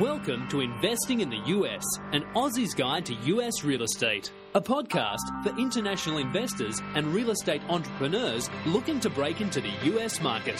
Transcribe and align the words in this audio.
Welcome 0.00 0.46
to 0.48 0.60
Investing 0.60 1.20
in 1.20 1.30
the 1.30 1.38
US, 1.46 1.82
an 2.12 2.22
Aussie's 2.34 2.74
Guide 2.74 3.06
to 3.06 3.14
US 3.14 3.64
Real 3.64 3.82
Estate, 3.82 4.30
a 4.54 4.60
podcast 4.60 5.22
for 5.42 5.58
international 5.58 6.18
investors 6.18 6.82
and 6.94 7.06
real 7.14 7.30
estate 7.30 7.62
entrepreneurs 7.70 8.50
looking 8.66 9.00
to 9.00 9.08
break 9.08 9.40
into 9.40 9.62
the 9.62 9.72
US 9.94 10.20
market. 10.20 10.56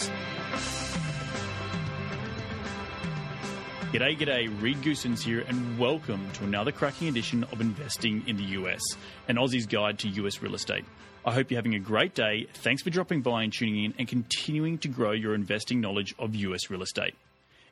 G'day, 3.91 4.17
g'day, 4.17 4.59
Reed 4.59 4.77
Goosens 4.77 5.21
here, 5.21 5.41
and 5.41 5.77
welcome 5.77 6.27
to 6.31 6.43
another 6.43 6.71
cracking 6.71 7.07
edition 7.07 7.43
of 7.51 7.61
Investing 7.61 8.23
in 8.25 8.37
the 8.37 8.43
US, 8.61 8.81
an 9.27 9.37
Aussie's 9.37 9.67
Guide 9.67 9.99
to 9.99 10.07
US 10.07 10.41
Real 10.41 10.55
Estate. 10.55 10.85
I 11.23 11.33
hope 11.33 11.51
you're 11.51 11.59
having 11.59 11.75
a 11.75 11.79
great 11.79 12.15
day. 12.15 12.47
Thanks 12.55 12.81
for 12.81 12.89
dropping 12.89 13.21
by 13.21 13.43
and 13.43 13.53
tuning 13.53 13.83
in 13.83 13.93
and 13.99 14.07
continuing 14.07 14.79
to 14.79 14.87
grow 14.87 15.11
your 15.11 15.35
investing 15.35 15.79
knowledge 15.79 16.15
of 16.17 16.33
US 16.33 16.71
real 16.71 16.81
estate. 16.81 17.13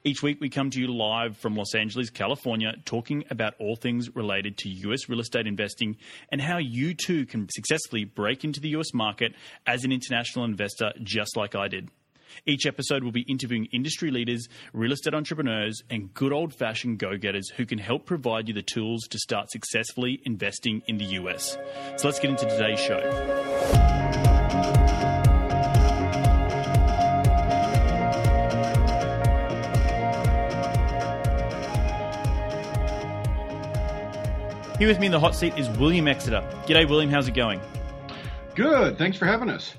Each 0.07 0.21
week, 0.21 0.39
we 0.39 0.49
come 0.49 0.69
to 0.69 0.79
you 0.79 0.85
live 0.85 1.35
from 1.35 1.55
Los 1.55 1.73
Angeles, 1.73 2.11
California, 2.11 2.75
talking 2.85 3.23
about 3.31 3.55
all 3.57 3.75
things 3.75 4.15
related 4.15 4.55
to 4.57 4.69
US 4.69 5.09
real 5.09 5.19
estate 5.19 5.47
investing 5.47 5.97
and 6.31 6.39
how 6.39 6.59
you 6.59 6.93
too 6.93 7.25
can 7.25 7.49
successfully 7.49 8.03
break 8.03 8.43
into 8.43 8.59
the 8.59 8.69
US 8.75 8.93
market 8.93 9.33
as 9.65 9.83
an 9.83 9.91
international 9.91 10.45
investor, 10.45 10.93
just 11.01 11.35
like 11.35 11.55
I 11.55 11.67
did. 11.69 11.89
Each 12.45 12.67
episode 12.67 13.03
will 13.03 13.13
be 13.13 13.21
interviewing 13.21 13.65
industry 13.73 14.11
leaders, 14.11 14.47
real 14.73 14.91
estate 14.91 15.15
entrepreneurs, 15.15 15.81
and 15.89 16.13
good 16.13 16.31
old 16.31 16.53
fashioned 16.53 16.99
go 16.99 17.17
getters 17.17 17.49
who 17.49 17.65
can 17.65 17.79
help 17.79 18.05
provide 18.05 18.47
you 18.47 18.53
the 18.53 18.61
tools 18.61 19.07
to 19.07 19.17
start 19.17 19.49
successfully 19.49 20.21
investing 20.23 20.83
in 20.85 20.99
the 20.99 21.05
US. 21.05 21.57
So 21.97 22.07
let's 22.07 22.19
get 22.19 22.29
into 22.29 22.45
today's 22.45 22.79
show. 22.79 24.04
Here 34.77 34.89
with 34.89 34.99
me 34.99 35.05
in 35.05 35.13
the 35.13 35.19
hot 35.21 35.33
seat 35.33 35.57
is 35.57 35.69
William 35.79 36.05
Exeter. 36.05 36.41
G'day, 36.67 36.89
William. 36.89 37.09
How's 37.09 37.29
it 37.29 37.33
going? 37.33 37.61
Good. 38.55 38.97
Thanks 38.97 39.15
for 39.15 39.25
having 39.25 39.49
us. 39.49 39.73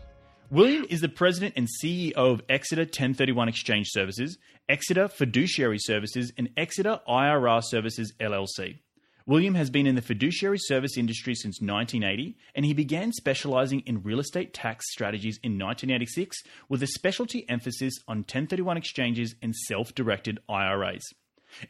William 0.50 0.86
is 0.88 1.02
the 1.02 1.08
president 1.10 1.52
and 1.54 1.68
CEO 1.68 2.14
of 2.14 2.40
Exeter 2.48 2.84
1031 2.84 3.46
Exchange 3.46 3.88
Services, 3.90 4.38
Exeter 4.70 5.06
Fiduciary 5.08 5.78
Services, 5.78 6.32
and 6.38 6.48
Exeter 6.56 6.98
IRA 7.06 7.60
Services 7.62 8.14
LLC. 8.18 8.78
William 9.26 9.54
has 9.54 9.68
been 9.68 9.86
in 9.86 9.96
the 9.96 10.02
fiduciary 10.02 10.58
service 10.58 10.96
industry 10.96 11.34
since 11.34 11.60
1980, 11.60 12.34
and 12.54 12.64
he 12.64 12.72
began 12.72 13.12
specializing 13.12 13.80
in 13.80 14.02
real 14.02 14.20
estate 14.20 14.54
tax 14.54 14.90
strategies 14.90 15.38
in 15.42 15.58
1986 15.58 16.38
with 16.70 16.82
a 16.82 16.86
specialty 16.86 17.44
emphasis 17.50 17.92
on 18.08 18.18
1031 18.18 18.78
exchanges 18.78 19.34
and 19.42 19.54
self 19.54 19.94
directed 19.94 20.38
IRAs. 20.48 21.04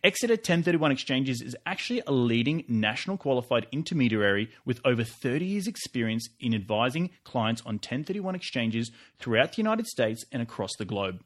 Exeter 0.02 0.34
1031 0.34 0.92
Exchanges 0.92 1.40
is 1.40 1.56
actually 1.66 2.02
a 2.06 2.12
leading 2.12 2.64
national 2.68 3.16
qualified 3.16 3.66
intermediary 3.72 4.50
with 4.64 4.80
over 4.84 5.04
30 5.04 5.44
years' 5.44 5.66
experience 5.66 6.28
in 6.40 6.54
advising 6.54 7.10
clients 7.24 7.62
on 7.62 7.74
1031 7.74 8.34
exchanges 8.34 8.90
throughout 9.18 9.52
the 9.52 9.62
United 9.62 9.86
States 9.86 10.24
and 10.32 10.42
across 10.42 10.70
the 10.78 10.84
globe. 10.84 11.22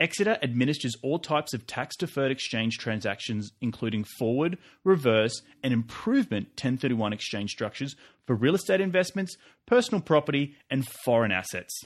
Exeter 0.00 0.38
administers 0.42 0.96
all 1.02 1.18
types 1.18 1.54
of 1.54 1.66
tax 1.66 1.96
deferred 1.96 2.32
exchange 2.32 2.78
transactions, 2.78 3.52
including 3.60 4.04
forward, 4.18 4.58
reverse, 4.84 5.42
and 5.62 5.72
improvement 5.72 6.46
1031 6.48 7.12
exchange 7.12 7.50
structures 7.50 7.94
for 8.26 8.34
real 8.34 8.54
estate 8.54 8.80
investments, 8.80 9.36
personal 9.66 10.00
property, 10.00 10.56
and 10.70 10.88
foreign 11.04 11.30
assets. 11.30 11.82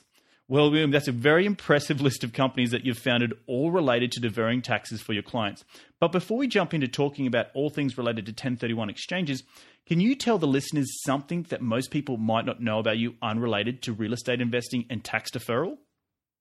Well, 0.48 0.70
William, 0.70 0.92
that's 0.92 1.08
a 1.08 1.12
very 1.12 1.44
impressive 1.44 2.00
list 2.02 2.22
of 2.22 2.32
companies 2.32 2.70
that 2.70 2.84
you've 2.84 2.98
founded, 2.98 3.34
all 3.46 3.72
related 3.72 4.12
to 4.12 4.20
deferring 4.20 4.62
taxes 4.62 5.02
for 5.02 5.12
your 5.12 5.24
clients. 5.24 5.64
But 5.98 6.12
before 6.12 6.38
we 6.38 6.46
jump 6.46 6.72
into 6.72 6.86
talking 6.86 7.26
about 7.26 7.46
all 7.54 7.68
things 7.68 7.98
related 7.98 8.26
to 8.26 8.30
1031 8.30 8.88
exchanges, 8.88 9.42
can 9.86 10.00
you 10.00 10.14
tell 10.14 10.38
the 10.38 10.46
listeners 10.46 11.02
something 11.04 11.44
that 11.48 11.62
most 11.62 11.90
people 11.90 12.16
might 12.16 12.44
not 12.44 12.60
know 12.60 12.78
about 12.78 12.98
you 12.98 13.14
unrelated 13.22 13.82
to 13.82 13.92
real 13.92 14.12
estate 14.12 14.40
investing 14.40 14.84
and 14.88 15.02
tax 15.02 15.30
deferral? 15.30 15.78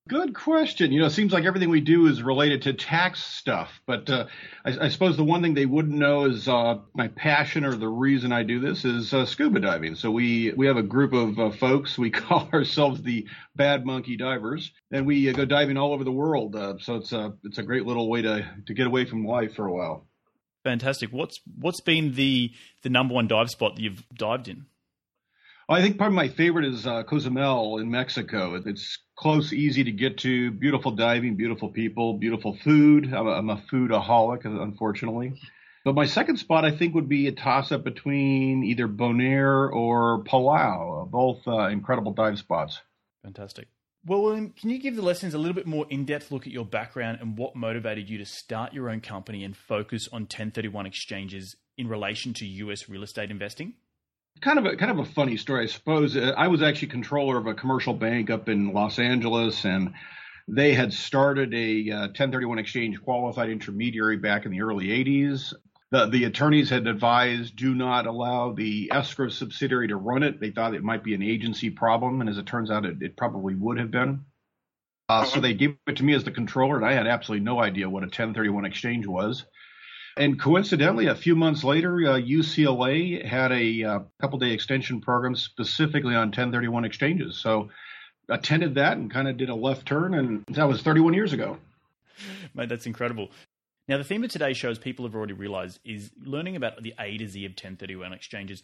Good 0.08 0.36
question. 0.36 0.92
You 0.92 1.00
know, 1.00 1.08
it 1.08 1.14
seems 1.14 1.34
like 1.34 1.46
everything 1.46 1.70
we 1.70 1.82
do 1.82 2.06
is 2.06 2.22
related 2.22 2.62
to 2.64 2.74
tax 2.74 3.24
stuff, 3.24 3.82
but 3.88 4.08
uh, 4.08 4.28
I, 4.64 4.86
I, 4.86 4.90
suppose 4.90 5.18
the 5.18 5.24
one 5.24 5.42
thing 5.42 5.56
they 5.56 5.66
wouldn't 5.66 5.96
know 5.96 6.26
is 6.26 6.48
uh, 6.48 6.76
my 6.94 7.08
passion 7.08 7.66
or 7.66 7.76
the 7.76 7.88
reason 7.88 8.32
I 8.32 8.44
do 8.44 8.60
this 8.60 8.86
is 8.86 9.16
uh, 9.16 9.26
scuba 9.26 9.60
diving. 9.60 9.96
So 9.96 10.12
we 10.12 10.54
we 10.56 10.68
have 10.68 10.78
a 10.78 10.84
group 10.84 11.14
of 11.14 11.40
uh, 11.40 11.50
folks. 11.50 11.98
We 11.98 12.12
call 12.12 12.48
ourselves 12.54 13.02
the 13.02 13.28
Bad 13.56 13.84
Monkey 13.84 14.16
Divers, 14.16 14.72
and 14.92 15.08
we 15.08 15.28
uh, 15.28 15.34
go 15.34 15.44
diving 15.44 15.76
all 15.76 15.92
over 15.92 16.04
the 16.04 16.12
world. 16.12 16.56
Uh, 16.56 16.76
so 16.80 16.98
it's 16.98 17.12
a 17.12 17.34
it's 17.44 17.58
a 17.58 17.64
great 17.64 17.88
little 17.88 18.08
way 18.08 18.22
to 18.22 18.48
to 18.68 18.74
get 18.76 18.86
away 18.86 19.06
from 19.06 19.26
life 19.26 19.56
for 19.56 19.66
a 19.66 19.74
while. 19.74 20.06
Fantastic. 20.64 21.10
What's 21.14 21.40
what's 21.60 21.82
been 21.82 22.14
the 22.14 22.52
the 22.84 22.92
number 22.92 23.16
one 23.16 23.28
dive 23.28 23.50
spot 23.50 23.76
that 23.76 23.82
you've 23.82 24.04
dived 24.14 24.50
in? 24.50 24.68
I 25.68 25.82
think 25.82 25.98
probably 25.98 26.16
my 26.16 26.28
favorite 26.30 26.66
is 26.66 26.86
uh, 26.86 27.04
Cozumel 27.04 27.80
in 27.80 27.90
Mexico. 27.90 28.62
It's 28.66 29.00
close, 29.16 29.52
easy 29.52 29.84
to 29.86 29.92
get 29.92 30.20
to, 30.20 30.52
beautiful 30.52 30.92
diving, 30.92 31.36
beautiful 31.36 31.70
people, 31.70 32.20
beautiful 32.20 32.56
food. 32.64 33.12
I'm 33.12 33.26
a, 33.26 33.32
I'm 33.32 33.50
a 33.50 33.64
foodaholic, 33.72 34.46
unfortunately. 34.46 35.34
But 35.84 35.96
my 35.96 36.06
second 36.06 36.38
spot, 36.38 36.66
I 36.66 36.72
think, 36.72 36.94
would 36.94 37.10
be 37.10 37.28
a 37.28 37.32
toss 37.32 37.72
up 37.72 37.84
between 37.84 38.64
either 38.64 38.88
Bonaire 38.88 39.72
or 39.72 40.24
Palau, 40.24 41.10
both 41.10 41.48
uh, 41.48 41.68
incredible 41.68 42.12
dive 42.12 42.38
spots. 42.38 42.80
Fantastic. 43.24 43.68
Well, 44.06 44.22
William, 44.22 44.52
can 44.52 44.70
you 44.70 44.78
give 44.78 44.96
the 44.96 45.02
listeners 45.02 45.34
a 45.34 45.40
little 45.40 45.56
bit 45.56 45.66
more 45.66 45.88
in 45.90 46.06
depth 46.06 46.32
look 46.32 46.46
at 46.46 46.54
your 46.54 46.66
background 46.66 47.18
and 47.22 47.40
what 47.40 47.56
motivated 47.56 48.08
you 48.08 48.20
to 48.20 48.26
start 48.26 48.72
your 48.72 48.88
own 48.88 49.02
company 49.02 49.44
and 49.44 49.58
focus 49.58 50.08
on 50.12 50.24
1031 50.24 50.86
exchanges 50.86 51.56
in 51.76 51.88
relation 51.88 52.34
to 52.36 52.46
US 52.46 52.88
real 52.88 53.02
estate 53.02 53.32
investing? 53.32 53.74
Kind 54.42 54.60
of 54.60 54.66
a 54.66 54.76
kind 54.76 54.92
of 54.92 55.00
a 55.00 55.06
funny 55.06 55.38
story, 55.38 55.64
I 55.64 55.68
suppose. 55.68 56.16
Uh, 56.16 56.34
I 56.38 56.48
was 56.48 56.62
actually 56.62 56.90
controller 56.90 57.38
of 57.38 57.48
a 57.48 57.54
commercial 57.54 57.94
bank 57.94 58.30
up 58.30 58.50
in 58.50 58.74
Los 58.74 59.00
Angeles, 59.00 59.66
and 59.66 59.94
they 60.48 60.74
had 60.74 60.94
started 60.94 61.54
a 61.54 61.92
uh, 61.92 62.00
1031 62.08 62.60
exchange 62.60 63.02
qualified 63.02 63.50
intermediary 63.50 64.18
back 64.18 64.46
in 64.46 64.52
the 64.52 64.62
early 64.62 64.88
80s. 64.88 65.54
The, 65.92 66.08
the 66.08 66.26
attorneys 66.26 66.70
had 66.70 66.88
advised 66.88 67.56
do 67.56 67.74
not 67.74 68.08
allow 68.08 68.54
the 68.54 68.90
escrow 68.92 69.30
subsidiary 69.30 69.88
to 69.90 69.96
run 69.96 70.24
it. 70.24 70.40
They 70.40 70.52
thought 70.52 70.76
it 70.76 70.84
might 70.84 71.04
be 71.04 71.14
an 71.14 71.24
agency 71.24 71.70
problem, 71.70 72.22
and 72.22 72.30
as 72.30 72.38
it 72.38 72.46
turns 72.46 72.70
out, 72.70 72.86
it, 72.86 73.02
it 73.02 73.18
probably 73.18 73.56
would 73.56 73.80
have 73.80 73.92
been. 73.92 74.26
Uh, 75.08 75.24
so 75.24 75.40
they 75.40 75.54
gave 75.54 75.78
it 75.88 75.98
to 75.98 76.04
me 76.04 76.14
as 76.14 76.24
the 76.24 76.32
controller, 76.32 76.78
and 76.78 76.86
I 76.86 76.94
had 76.94 77.06
absolutely 77.06 77.46
no 77.46 77.60
idea 77.60 77.90
what 77.90 78.04
a 78.04 78.08
1031 78.08 78.66
exchange 78.66 79.06
was. 79.06 79.46
And 80.18 80.40
coincidentally, 80.40 81.08
a 81.08 81.16
few 81.16 81.36
months 81.36 81.64
later, 81.64 81.96
uh, 81.96 82.20
UCLA 82.20 83.26
had 83.26 83.52
a 83.52 83.84
uh, 83.84 84.00
couple 84.22 84.40
day 84.40 84.52
extension 84.52 85.02
program 85.02 85.36
specifically 85.36 86.16
on 86.16 86.28
1031 86.28 86.86
exchanges. 86.86 87.38
So 87.42 87.70
attended 88.30 88.76
that 88.76 88.98
and 88.98 89.12
kind 89.12 89.28
of 89.28 89.38
did 89.38 89.50
a 89.50 89.56
left 89.56 89.86
turn, 89.86 90.14
and 90.14 90.44
that 90.50 90.68
was 90.68 90.82
31 90.82 91.14
years 91.14 91.34
ago. 91.34 91.58
Mate, 92.54 92.70
that's 92.70 92.86
incredible. 92.86 93.30
Now, 93.88 93.98
the 93.98 94.04
theme 94.04 94.24
of 94.24 94.32
today's 94.32 94.58
show, 94.58 94.70
as 94.70 94.80
people 94.80 95.06
have 95.06 95.16
already 95.16 95.34
realized, 95.34 95.80
is 95.86 96.12
learning 96.24 96.56
about 96.56 96.82
the 96.82 96.94
A 97.00 97.18
to 97.18 97.28
Z 97.28 97.46
of 97.46 97.52
1031 97.52 98.14
exchanges. 98.14 98.64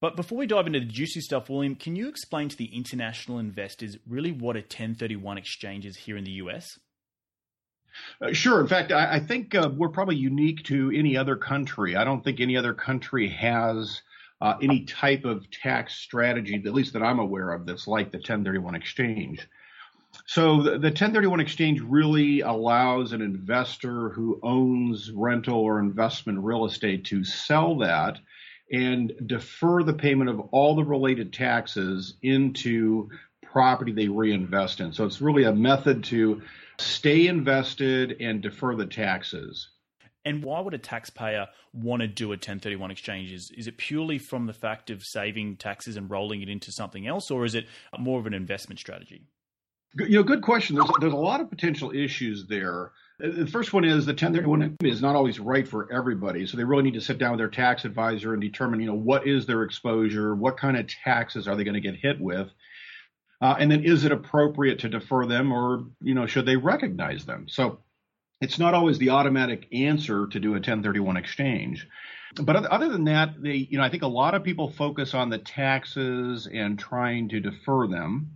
But 0.00 0.14
before 0.14 0.38
we 0.38 0.46
dive 0.46 0.66
into 0.66 0.80
the 0.80 0.86
juicy 0.86 1.20
stuff, 1.20 1.48
William, 1.48 1.74
can 1.74 1.96
you 1.96 2.08
explain 2.08 2.48
to 2.48 2.56
the 2.56 2.76
international 2.76 3.38
investors 3.38 3.96
really 4.06 4.30
what 4.30 4.56
a 4.56 4.60
1031 4.60 5.38
exchange 5.38 5.86
is 5.86 5.96
here 5.96 6.16
in 6.16 6.24
the 6.24 6.32
US? 6.32 6.78
Uh, 8.20 8.32
sure. 8.32 8.60
In 8.60 8.66
fact, 8.66 8.92
I, 8.92 9.14
I 9.14 9.20
think 9.20 9.54
uh, 9.54 9.70
we're 9.74 9.88
probably 9.88 10.16
unique 10.16 10.64
to 10.64 10.90
any 10.94 11.16
other 11.16 11.36
country. 11.36 11.96
I 11.96 12.04
don't 12.04 12.22
think 12.22 12.40
any 12.40 12.56
other 12.56 12.74
country 12.74 13.28
has 13.28 14.02
uh, 14.40 14.54
any 14.62 14.84
type 14.84 15.24
of 15.24 15.50
tax 15.50 15.94
strategy, 15.94 16.62
at 16.64 16.74
least 16.74 16.92
that 16.92 17.02
I'm 17.02 17.18
aware 17.18 17.50
of, 17.50 17.66
that's 17.66 17.88
like 17.88 18.10
the 18.10 18.18
1031 18.18 18.74
exchange. 18.74 19.48
So 20.26 20.62
the, 20.62 20.70
the 20.72 20.88
1031 20.88 21.40
exchange 21.40 21.80
really 21.80 22.40
allows 22.40 23.12
an 23.12 23.20
investor 23.20 24.10
who 24.10 24.38
owns 24.42 25.10
rental 25.10 25.58
or 25.58 25.80
investment 25.80 26.38
real 26.40 26.66
estate 26.66 27.04
to 27.06 27.24
sell 27.24 27.78
that 27.78 28.18
and 28.70 29.12
defer 29.26 29.82
the 29.82 29.94
payment 29.94 30.28
of 30.28 30.40
all 30.52 30.76
the 30.76 30.84
related 30.84 31.32
taxes 31.32 32.14
into 32.22 33.10
property 33.42 33.92
they 33.92 34.08
reinvest 34.08 34.80
in. 34.80 34.92
So 34.92 35.06
it's 35.06 35.20
really 35.20 35.44
a 35.44 35.52
method 35.52 36.04
to 36.04 36.42
stay 36.78 37.26
invested 37.26 38.16
and 38.20 38.40
defer 38.40 38.74
the 38.74 38.86
taxes. 38.86 39.68
And 40.24 40.44
why 40.44 40.60
would 40.60 40.74
a 40.74 40.78
taxpayer 40.78 41.46
want 41.72 42.02
to 42.02 42.08
do 42.08 42.26
a 42.26 42.30
1031 42.30 42.90
exchange? 42.90 43.32
Is, 43.32 43.50
is 43.52 43.66
it 43.66 43.78
purely 43.78 44.18
from 44.18 44.46
the 44.46 44.52
fact 44.52 44.90
of 44.90 45.02
saving 45.04 45.56
taxes 45.56 45.96
and 45.96 46.10
rolling 46.10 46.42
it 46.42 46.48
into 46.48 46.70
something 46.70 47.06
else, 47.06 47.30
or 47.30 47.44
is 47.44 47.54
it 47.54 47.66
more 47.98 48.18
of 48.18 48.26
an 48.26 48.34
investment 48.34 48.78
strategy? 48.78 49.22
You 49.96 50.18
know, 50.18 50.22
good 50.22 50.42
question. 50.42 50.76
There's, 50.76 50.90
there's 51.00 51.12
a 51.12 51.16
lot 51.16 51.40
of 51.40 51.48
potential 51.48 51.92
issues 51.92 52.46
there. 52.46 52.92
Uh, 53.24 53.30
the 53.30 53.46
first 53.46 53.72
one 53.72 53.84
is 53.84 54.04
the 54.04 54.12
1031 54.12 54.76
is 54.82 55.00
not 55.00 55.16
always 55.16 55.40
right 55.40 55.66
for 55.66 55.90
everybody. 55.90 56.46
So 56.46 56.56
they 56.56 56.64
really 56.64 56.82
need 56.82 56.94
to 56.94 57.00
sit 57.00 57.18
down 57.18 57.32
with 57.32 57.38
their 57.38 57.48
tax 57.48 57.84
advisor 57.84 58.34
and 58.34 58.42
determine, 58.42 58.80
you 58.80 58.86
know, 58.86 58.94
what 58.94 59.26
is 59.26 59.46
their 59.46 59.62
exposure? 59.62 60.34
What 60.34 60.58
kind 60.58 60.76
of 60.76 60.86
taxes 60.88 61.48
are 61.48 61.56
they 61.56 61.64
going 61.64 61.74
to 61.74 61.80
get 61.80 61.96
hit 61.96 62.20
with? 62.20 62.50
Uh, 63.40 63.54
and 63.58 63.70
then 63.70 63.84
is 63.84 64.04
it 64.04 64.12
appropriate 64.12 64.80
to 64.80 64.88
defer 64.88 65.26
them 65.26 65.52
or, 65.52 65.84
you 66.00 66.14
know, 66.14 66.26
should 66.26 66.46
they 66.46 66.56
recognize 66.56 67.24
them? 67.24 67.46
So 67.48 67.78
it's 68.40 68.58
not 68.58 68.74
always 68.74 68.98
the 68.98 69.10
automatic 69.10 69.66
answer 69.72 70.26
to 70.26 70.40
do 70.40 70.50
a 70.50 70.54
1031 70.54 71.16
exchange. 71.16 71.86
But 72.36 72.56
other 72.56 72.88
than 72.88 73.04
that, 73.04 73.40
they, 73.40 73.54
you 73.70 73.78
know, 73.78 73.84
I 73.84 73.90
think 73.90 74.02
a 74.02 74.08
lot 74.08 74.34
of 74.34 74.44
people 74.44 74.70
focus 74.70 75.14
on 75.14 75.30
the 75.30 75.38
taxes 75.38 76.48
and 76.52 76.78
trying 76.78 77.28
to 77.30 77.40
defer 77.40 77.86
them. 77.86 78.32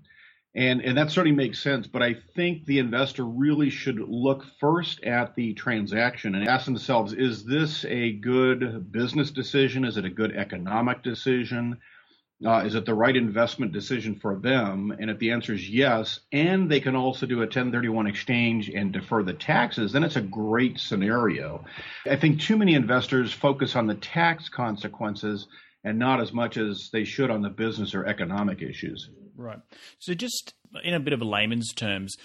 And, 0.55 0.83
and 0.83 0.99
that 0.99 1.11
certainly 1.11 1.37
makes 1.37 1.63
sense, 1.63 1.87
but 1.87 2.03
I 2.03 2.15
think 2.35 2.67
the 2.67 2.79
investor 2.79 3.25
really 3.25 3.71
should 3.71 3.99
look 3.99 4.45
first 4.61 5.03
at 5.03 5.35
the 5.35 5.55
transaction 5.55 6.35
and 6.35 6.47
ask 6.47 6.67
themselves, 6.67 7.15
is 7.15 7.45
this 7.45 7.87
a 7.87 8.13
good 8.13 8.93
business 8.93 9.31
decision? 9.31 9.85
Is 9.85 9.97
it 9.97 10.05
a 10.05 10.11
good 10.11 10.37
economic 10.37 11.03
decision? 11.03 11.79
Uh, 12.45 12.65
is 12.65 12.75
it 12.75 12.87
the 12.87 12.95
right 12.95 13.17
investment 13.17 13.73
decision 13.73 14.17
for 14.17 14.37
them? 14.37 14.93
And 14.99 15.11
if 15.11 15.19
the 15.19 15.31
answer 15.31 15.53
is 15.53 15.69
yes, 15.69 16.21
and 16.33 16.71
they 16.71 16.81
can 16.81 16.97
also 16.97 17.27
do 17.27 17.37
a 17.37 17.47
1031 17.47 18.07
exchange 18.07 18.69
and 18.69 18.93
defer 18.93 19.23
the 19.23 19.33
taxes, 19.33 19.93
then 19.93 20.05
it's 20.05 20.17
a 20.17 20.23
great 20.23 20.79
scenario. 20.79 21.65
I 22.05 22.17
think 22.17 22.41
too 22.41 22.57
many 22.57 22.75
investors 22.75 23.33
focus 23.33 23.77
on 23.77 23.87
the 23.87 23.95
tax 23.95 24.49
consequences 24.49 25.47
and 25.85 25.99
not 25.99 26.21
as 26.21 26.33
much 26.33 26.57
as 26.57 26.91
they 26.93 27.05
should 27.05 27.31
on 27.31 27.43
the 27.43 27.51
business 27.51 27.95
or 27.95 28.07
economic 28.07 28.63
issues. 28.63 29.09
Right. 29.37 29.59
So, 29.99 30.15
just 30.15 30.55
in 30.85 30.95
a 30.95 31.01
bit 31.01 31.13
of 31.13 31.21
a 31.21 31.25
layman's 31.25 31.73
terms, 31.73 32.17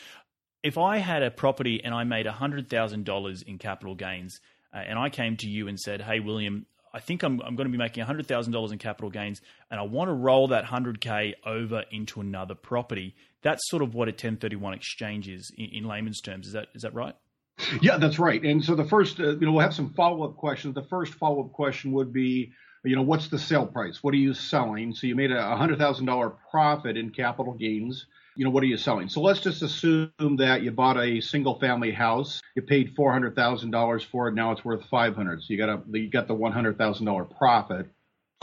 if 0.63 0.77
I 0.77 0.97
had 0.97 1.23
a 1.23 1.31
property 1.31 1.81
and 1.83 1.93
I 1.93 2.03
made 2.03 2.25
$100,000 2.25 3.43
in 3.43 3.57
capital 3.57 3.95
gains, 3.95 4.39
uh, 4.73 4.77
and 4.77 4.99
I 4.99 5.09
came 5.09 5.37
to 5.37 5.47
you 5.47 5.67
and 5.67 5.79
said, 5.79 6.01
Hey, 6.01 6.19
William, 6.19 6.65
I 6.97 6.99
think 6.99 7.21
I'm, 7.21 7.39
I'm 7.41 7.55
going 7.55 7.67
to 7.67 7.71
be 7.71 7.77
making 7.77 8.03
$100,000 8.03 8.71
in 8.71 8.77
capital 8.79 9.11
gains 9.11 9.39
and 9.69 9.79
I 9.79 9.83
want 9.83 10.09
to 10.09 10.13
roll 10.13 10.47
that 10.47 10.65
100K 10.65 11.35
over 11.45 11.83
into 11.91 12.21
another 12.21 12.55
property. 12.55 13.15
That's 13.43 13.61
sort 13.69 13.83
of 13.83 13.93
what 13.93 14.07
a 14.07 14.11
1031 14.11 14.73
exchange 14.73 15.29
is 15.29 15.51
in, 15.55 15.65
in 15.65 15.83
layman's 15.83 16.21
terms. 16.21 16.47
Is 16.47 16.53
that, 16.53 16.69
is 16.73 16.81
that 16.81 16.95
right? 16.95 17.13
Yeah, 17.81 17.97
that's 17.97 18.17
right. 18.17 18.41
And 18.41 18.65
so 18.65 18.73
the 18.73 18.83
first, 18.83 19.19
uh, 19.19 19.37
you 19.37 19.45
know, 19.45 19.51
we'll 19.51 19.61
have 19.61 19.75
some 19.75 19.93
follow 19.93 20.23
up 20.23 20.37
questions. 20.37 20.73
The 20.73 20.87
first 20.89 21.13
follow 21.13 21.43
up 21.43 21.53
question 21.53 21.91
would 21.91 22.11
be, 22.11 22.51
you 22.83 22.95
know, 22.95 23.03
what's 23.03 23.27
the 23.27 23.37
sale 23.37 23.67
price? 23.67 24.01
What 24.01 24.15
are 24.15 24.17
you 24.17 24.33
selling? 24.33 24.95
So 24.95 25.05
you 25.05 25.15
made 25.15 25.31
a 25.31 25.35
$100,000 25.35 26.35
profit 26.49 26.97
in 26.97 27.11
capital 27.11 27.53
gains 27.53 28.07
you 28.37 28.45
know, 28.45 28.51
what 28.51 28.63
are 28.63 28.67
you 28.67 28.77
selling? 28.77 29.09
So 29.09 29.21
let's 29.21 29.39
just 29.39 29.61
assume 29.61 30.11
that 30.37 30.61
you 30.61 30.71
bought 30.71 30.97
a 30.97 31.21
single 31.21 31.59
family 31.59 31.91
house, 31.91 32.41
you 32.55 32.61
paid 32.61 32.95
four 32.95 33.11
hundred 33.11 33.35
thousand 33.35 33.71
dollars 33.71 34.03
for 34.03 34.27
it, 34.27 34.33
now 34.33 34.51
it's 34.51 34.63
worth 34.63 34.85
five 34.85 35.15
hundred. 35.15 35.41
So 35.41 35.47
you 35.49 35.57
got 35.57 35.69
a 35.69 35.81
you 35.91 36.09
got 36.09 36.27
the 36.27 36.33
one 36.33 36.51
hundred 36.51 36.77
thousand 36.77 37.05
dollar 37.05 37.25
profit. 37.25 37.87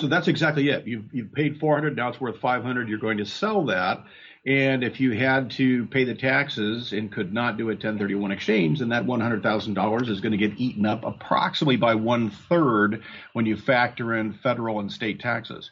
So 0.00 0.08
that's 0.08 0.26
exactly 0.26 0.68
it. 0.70 0.86
You've 0.86 1.12
you've 1.12 1.32
paid 1.32 1.58
four 1.60 1.74
hundred, 1.74 1.96
now 1.96 2.08
it's 2.08 2.20
worth 2.20 2.38
five 2.38 2.62
hundred. 2.62 2.88
You're 2.88 2.98
going 2.98 3.18
to 3.18 3.26
sell 3.26 3.66
that, 3.66 4.04
and 4.46 4.84
if 4.84 5.00
you 5.00 5.12
had 5.12 5.52
to 5.52 5.86
pay 5.86 6.04
the 6.04 6.14
taxes 6.14 6.92
and 6.92 7.10
could 7.10 7.32
not 7.32 7.56
do 7.56 7.64
a 7.64 7.74
1031 7.74 8.30
exchange, 8.30 8.80
then 8.80 8.90
that 8.90 9.06
$100,000 9.06 10.08
is 10.08 10.20
going 10.20 10.32
to 10.32 10.38
get 10.38 10.60
eaten 10.60 10.84
up 10.84 11.04
approximately 11.04 11.76
by 11.76 11.94
one 11.94 12.30
third 12.30 13.02
when 13.32 13.46
you 13.46 13.56
factor 13.56 14.14
in 14.14 14.34
federal 14.34 14.80
and 14.80 14.92
state 14.92 15.20
taxes. 15.20 15.70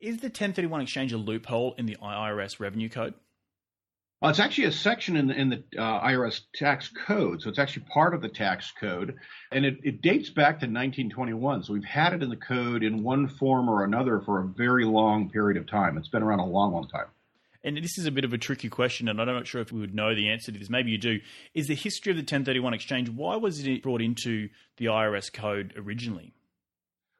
Is 0.00 0.18
the 0.18 0.28
1031 0.28 0.82
exchange 0.82 1.12
a 1.12 1.16
loophole 1.16 1.74
in 1.76 1.86
the 1.86 1.96
IRS 2.00 2.60
revenue 2.60 2.88
code? 2.88 3.14
Uh, 4.22 4.28
it's 4.28 4.38
actually 4.38 4.64
a 4.64 4.72
section 4.72 5.16
in 5.16 5.26
the, 5.26 5.34
in 5.34 5.48
the 5.48 5.64
uh, 5.76 6.00
IRS 6.06 6.40
tax 6.54 6.88
code, 7.06 7.42
so 7.42 7.48
it's 7.48 7.58
actually 7.58 7.84
part 7.92 8.14
of 8.14 8.22
the 8.22 8.28
tax 8.28 8.72
code, 8.80 9.16
and 9.50 9.64
it, 9.64 9.78
it, 9.82 10.02
dates 10.02 10.30
back 10.30 10.60
to 10.60 10.66
1921. 10.66 11.64
So 11.64 11.72
we've 11.72 11.84
had 11.84 12.12
it 12.12 12.22
in 12.22 12.28
the 12.28 12.36
code 12.36 12.84
in 12.84 13.02
one 13.02 13.28
form 13.28 13.68
or 13.68 13.84
another 13.84 14.20
for 14.20 14.40
a 14.40 14.46
very 14.46 14.84
long 14.84 15.30
period 15.30 15.56
of 15.56 15.68
time. 15.68 15.96
It's 15.96 16.08
been 16.08 16.22
around 16.22 16.40
a 16.40 16.46
long, 16.46 16.72
long 16.72 16.88
time. 16.88 17.06
And 17.64 17.76
this 17.76 17.98
is 17.98 18.06
a 18.06 18.12
bit 18.12 18.24
of 18.24 18.32
a 18.32 18.38
tricky 18.38 18.68
question, 18.68 19.08
and 19.08 19.20
I'm 19.20 19.26
not 19.26 19.48
sure 19.48 19.60
if 19.60 19.72
we 19.72 19.80
would 19.80 19.94
know 19.94 20.14
the 20.14 20.30
answer 20.30 20.52
to 20.52 20.58
this. 20.58 20.70
Maybe 20.70 20.92
you 20.92 20.98
do. 20.98 21.18
Is 21.54 21.66
the 21.66 21.74
history 21.74 22.10
of 22.10 22.16
the 22.16 22.22
1031 22.22 22.72
exchange? 22.74 23.08
Why 23.08 23.36
was 23.36 23.64
it 23.66 23.82
brought 23.82 24.00
into 24.00 24.48
the 24.76 24.86
IRS 24.86 25.32
code 25.32 25.74
originally? 25.76 26.34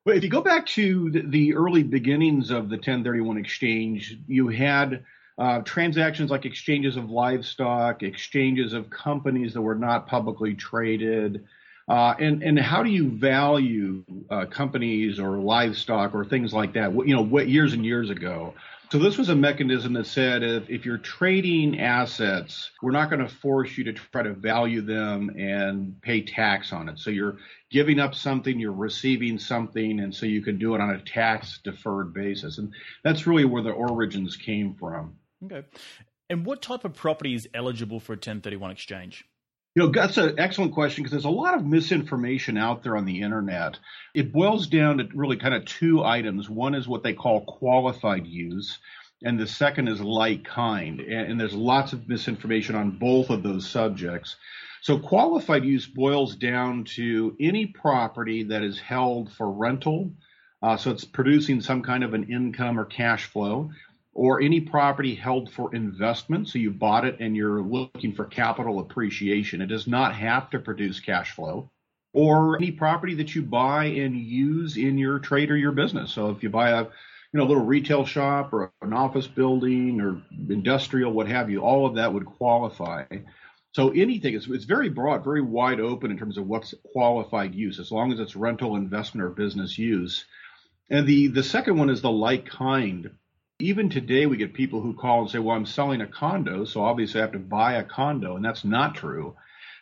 Well, 0.08 0.16
if 0.16 0.24
you 0.24 0.30
go 0.30 0.40
back 0.40 0.64
to 0.68 1.10
the 1.10 1.54
early 1.54 1.82
beginnings 1.82 2.50
of 2.50 2.70
the 2.70 2.76
1031 2.76 3.36
exchange, 3.36 4.16
you 4.26 4.48
had 4.48 5.04
uh, 5.36 5.60
transactions 5.60 6.30
like 6.30 6.46
exchanges 6.46 6.96
of 6.96 7.10
livestock, 7.10 8.02
exchanges 8.02 8.72
of 8.72 8.88
companies 8.88 9.52
that 9.52 9.60
were 9.60 9.74
not 9.74 10.06
publicly 10.06 10.54
traded. 10.54 11.44
Uh, 11.86 12.14
and 12.18 12.42
and 12.42 12.58
how 12.58 12.82
do 12.82 12.88
you 12.88 13.10
value 13.10 14.02
uh, 14.30 14.46
companies 14.46 15.20
or 15.20 15.36
livestock 15.40 16.14
or 16.14 16.24
things 16.24 16.54
like 16.54 16.72
that? 16.72 16.90
You 16.94 17.14
know, 17.14 17.20
what 17.20 17.46
years 17.46 17.74
and 17.74 17.84
years 17.84 18.08
ago. 18.08 18.54
So 18.90 18.98
this 18.98 19.18
was 19.18 19.28
a 19.28 19.36
mechanism 19.36 19.92
that 19.92 20.06
said 20.06 20.42
if, 20.42 20.70
if 20.70 20.86
you're 20.86 20.96
trading 20.96 21.78
assets, 21.78 22.70
we're 22.80 22.92
not 22.92 23.10
going 23.10 23.20
to 23.20 23.28
force 23.28 23.76
you 23.76 23.84
to 23.84 23.92
try 23.92 24.22
to 24.22 24.32
value 24.32 24.80
them 24.80 25.28
and 25.38 26.00
pay 26.00 26.22
tax 26.22 26.72
on 26.72 26.88
it. 26.88 26.98
So 26.98 27.10
you're 27.10 27.36
giving 27.70 28.00
up 28.00 28.14
something, 28.14 28.58
you're 28.58 28.72
receiving 28.72 29.38
something, 29.38 30.00
and 30.00 30.14
so 30.14 30.26
you 30.26 30.42
can 30.42 30.58
do 30.58 30.74
it 30.74 30.80
on 30.80 30.90
a 30.90 31.00
tax 31.00 31.60
deferred 31.62 32.14
basis. 32.14 32.58
And 32.58 32.72
that's 33.04 33.26
really 33.26 33.44
where 33.44 33.62
the 33.62 33.70
origins 33.70 34.36
came 34.36 34.74
from. 34.74 35.16
Okay. 35.44 35.66
And 36.30 36.44
what 36.44 36.62
type 36.62 36.84
of 36.84 36.94
property 36.94 37.34
is 37.34 37.48
eligible 37.54 38.00
for 38.00 38.12
a 38.12 38.16
1031 38.16 38.70
exchange? 38.70 39.24
You 39.74 39.84
know, 39.84 39.92
that's 39.92 40.18
an 40.18 40.38
excellent 40.38 40.74
question 40.74 41.04
because 41.04 41.12
there's 41.12 41.24
a 41.24 41.30
lot 41.30 41.54
of 41.54 41.64
misinformation 41.64 42.56
out 42.56 42.82
there 42.82 42.96
on 42.96 43.04
the 43.04 43.20
internet. 43.20 43.78
It 44.14 44.32
boils 44.32 44.66
down 44.66 44.98
to 44.98 45.08
really 45.14 45.36
kind 45.36 45.54
of 45.54 45.66
two 45.66 46.02
items. 46.02 46.50
One 46.50 46.74
is 46.74 46.88
what 46.88 47.02
they 47.02 47.12
call 47.12 47.44
qualified 47.44 48.26
use, 48.26 48.78
and 49.22 49.38
the 49.38 49.46
second 49.46 49.88
is 49.88 50.00
like 50.00 50.44
kind. 50.44 51.00
And, 51.00 51.40
there's 51.40 51.54
lots 51.54 51.92
of 51.92 52.08
misinformation 52.08 52.74
on 52.74 52.98
both 52.98 53.30
of 53.30 53.42
those 53.42 53.68
subjects. 53.68 54.36
So, 54.82 54.98
qualified 54.98 55.64
use 55.64 55.86
boils 55.86 56.36
down 56.36 56.84
to 56.96 57.36
any 57.40 57.66
property 57.66 58.44
that 58.44 58.62
is 58.62 58.78
held 58.78 59.32
for 59.32 59.50
rental. 59.50 60.12
Uh, 60.62 60.76
so, 60.76 60.90
it's 60.90 61.04
producing 61.04 61.60
some 61.60 61.82
kind 61.82 62.04
of 62.04 62.14
an 62.14 62.30
income 62.30 62.78
or 62.78 62.84
cash 62.84 63.26
flow 63.26 63.70
or 64.18 64.40
any 64.40 64.60
property 64.60 65.14
held 65.14 65.48
for 65.48 65.72
investment. 65.72 66.48
So 66.48 66.58
you 66.58 66.72
bought 66.72 67.04
it 67.04 67.20
and 67.20 67.36
you're 67.36 67.62
looking 67.62 68.12
for 68.12 68.24
capital 68.24 68.80
appreciation. 68.80 69.62
It 69.62 69.66
does 69.66 69.86
not 69.86 70.12
have 70.12 70.50
to 70.50 70.58
produce 70.58 70.98
cash 70.98 71.30
flow. 71.30 71.70
Or 72.12 72.56
any 72.56 72.72
property 72.72 73.14
that 73.14 73.36
you 73.36 73.42
buy 73.42 73.84
and 73.84 74.16
use 74.16 74.76
in 74.76 74.98
your 74.98 75.20
trade 75.20 75.52
or 75.52 75.56
your 75.56 75.70
business. 75.70 76.10
So 76.10 76.30
if 76.30 76.42
you 76.42 76.50
buy 76.50 76.70
a 76.70 76.86
you 77.32 77.38
know, 77.38 77.44
a 77.44 77.48
little 77.48 77.64
retail 77.64 78.06
shop 78.06 78.52
or 78.52 78.72
an 78.80 78.92
office 78.92 79.28
building 79.28 80.00
or 80.00 80.20
industrial, 80.48 81.12
what 81.12 81.28
have 81.28 81.48
you, 81.48 81.60
all 81.60 81.86
of 81.86 81.94
that 81.94 82.12
would 82.12 82.24
qualify. 82.24 83.04
So 83.78 83.90
anything 83.90 84.34
is 84.34 84.48
it's 84.50 84.64
very 84.64 84.88
broad, 84.88 85.22
very 85.22 85.40
wide 85.40 85.78
open 85.78 86.10
in 86.10 86.18
terms 86.18 86.36
of 86.36 86.48
what's 86.48 86.74
qualified 86.92 87.54
use, 87.54 87.78
as 87.78 87.92
long 87.92 88.12
as 88.12 88.18
it's 88.18 88.34
rental, 88.34 88.74
investment, 88.74 89.24
or 89.24 89.30
business 89.30 89.78
use. 89.78 90.24
And 90.90 91.06
the 91.06 91.28
the 91.28 91.44
second 91.44 91.78
one 91.78 91.88
is 91.88 92.02
the 92.02 92.10
like 92.10 92.44
kind 92.44 93.08
even 93.60 93.88
today, 93.88 94.26
we 94.26 94.36
get 94.36 94.52
people 94.52 94.80
who 94.80 94.94
call 94.94 95.20
and 95.20 95.30
say, 95.30 95.38
Well, 95.38 95.54
I'm 95.54 95.64
selling 95.64 96.00
a 96.00 96.08
condo, 96.08 96.64
so 96.64 96.82
obviously 96.82 97.20
I 97.20 97.22
have 97.22 97.32
to 97.34 97.38
buy 97.38 97.74
a 97.74 97.84
condo. 97.84 98.34
And 98.34 98.44
that's 98.44 98.64
not 98.64 98.96
true. 98.96 99.36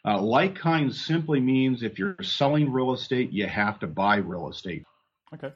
Uh, 0.05 0.21
like 0.21 0.57
kind 0.57 0.95
simply 0.95 1.41
means 1.41 1.83
if 1.83 1.99
you're 1.99 2.23
selling 2.23 2.71
real 2.71 2.93
estate, 2.93 3.33
you 3.33 3.47
have 3.47 3.79
to 3.79 3.87
buy 3.87 4.17
real 4.17 4.51
estate. 4.51 4.85
Okay. 5.33 5.55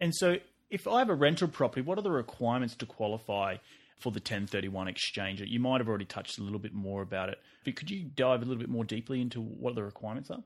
And 0.00 0.12
so 0.12 0.38
if 0.70 0.88
I 0.88 0.98
have 0.98 1.08
a 1.08 1.14
rental 1.14 1.46
property, 1.46 1.82
what 1.82 1.98
are 1.98 2.02
the 2.02 2.10
requirements 2.10 2.74
to 2.74 2.86
qualify 2.86 3.58
for 3.98 4.10
the 4.12 4.18
1031 4.18 4.88
exchange? 4.88 5.40
You 5.40 5.60
might 5.60 5.80
have 5.80 5.88
already 5.88 6.04
touched 6.04 6.38
a 6.38 6.42
little 6.42 6.58
bit 6.58 6.74
more 6.74 7.02
about 7.02 7.28
it. 7.28 7.38
But 7.64 7.76
could 7.76 7.90
you 7.90 8.04
dive 8.04 8.42
a 8.42 8.44
little 8.44 8.60
bit 8.60 8.68
more 8.68 8.84
deeply 8.84 9.20
into 9.20 9.40
what 9.40 9.74
the 9.74 9.82
requirements 9.82 10.30
are? 10.30 10.42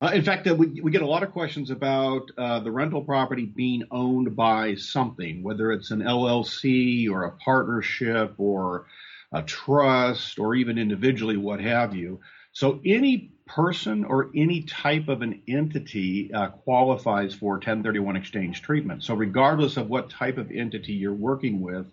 Uh, 0.00 0.12
in 0.14 0.22
fact, 0.22 0.46
uh, 0.46 0.54
we, 0.54 0.80
we 0.80 0.92
get 0.92 1.02
a 1.02 1.06
lot 1.06 1.24
of 1.24 1.32
questions 1.32 1.70
about 1.70 2.30
uh, 2.38 2.60
the 2.60 2.70
rental 2.70 3.02
property 3.02 3.44
being 3.44 3.82
owned 3.90 4.36
by 4.36 4.76
something, 4.76 5.42
whether 5.42 5.72
it's 5.72 5.90
an 5.90 6.00
LLC 6.00 7.10
or 7.10 7.24
a 7.24 7.32
partnership 7.32 8.34
or 8.38 8.86
a 9.32 9.42
trust 9.42 10.38
or 10.38 10.54
even 10.54 10.78
individually, 10.78 11.36
what 11.36 11.60
have 11.60 11.96
you. 11.96 12.20
So 12.52 12.80
any 12.84 13.32
person 13.46 14.04
or 14.04 14.30
any 14.34 14.62
type 14.62 15.08
of 15.08 15.22
an 15.22 15.42
entity 15.48 16.32
uh, 16.32 16.48
qualifies 16.48 17.34
for 17.34 17.54
1031 17.54 18.16
exchange 18.16 18.62
treatment. 18.62 19.02
So 19.02 19.14
regardless 19.14 19.76
of 19.76 19.88
what 19.88 20.10
type 20.10 20.38
of 20.38 20.52
entity 20.52 20.92
you're 20.92 21.12
working 21.12 21.60
with, 21.60 21.86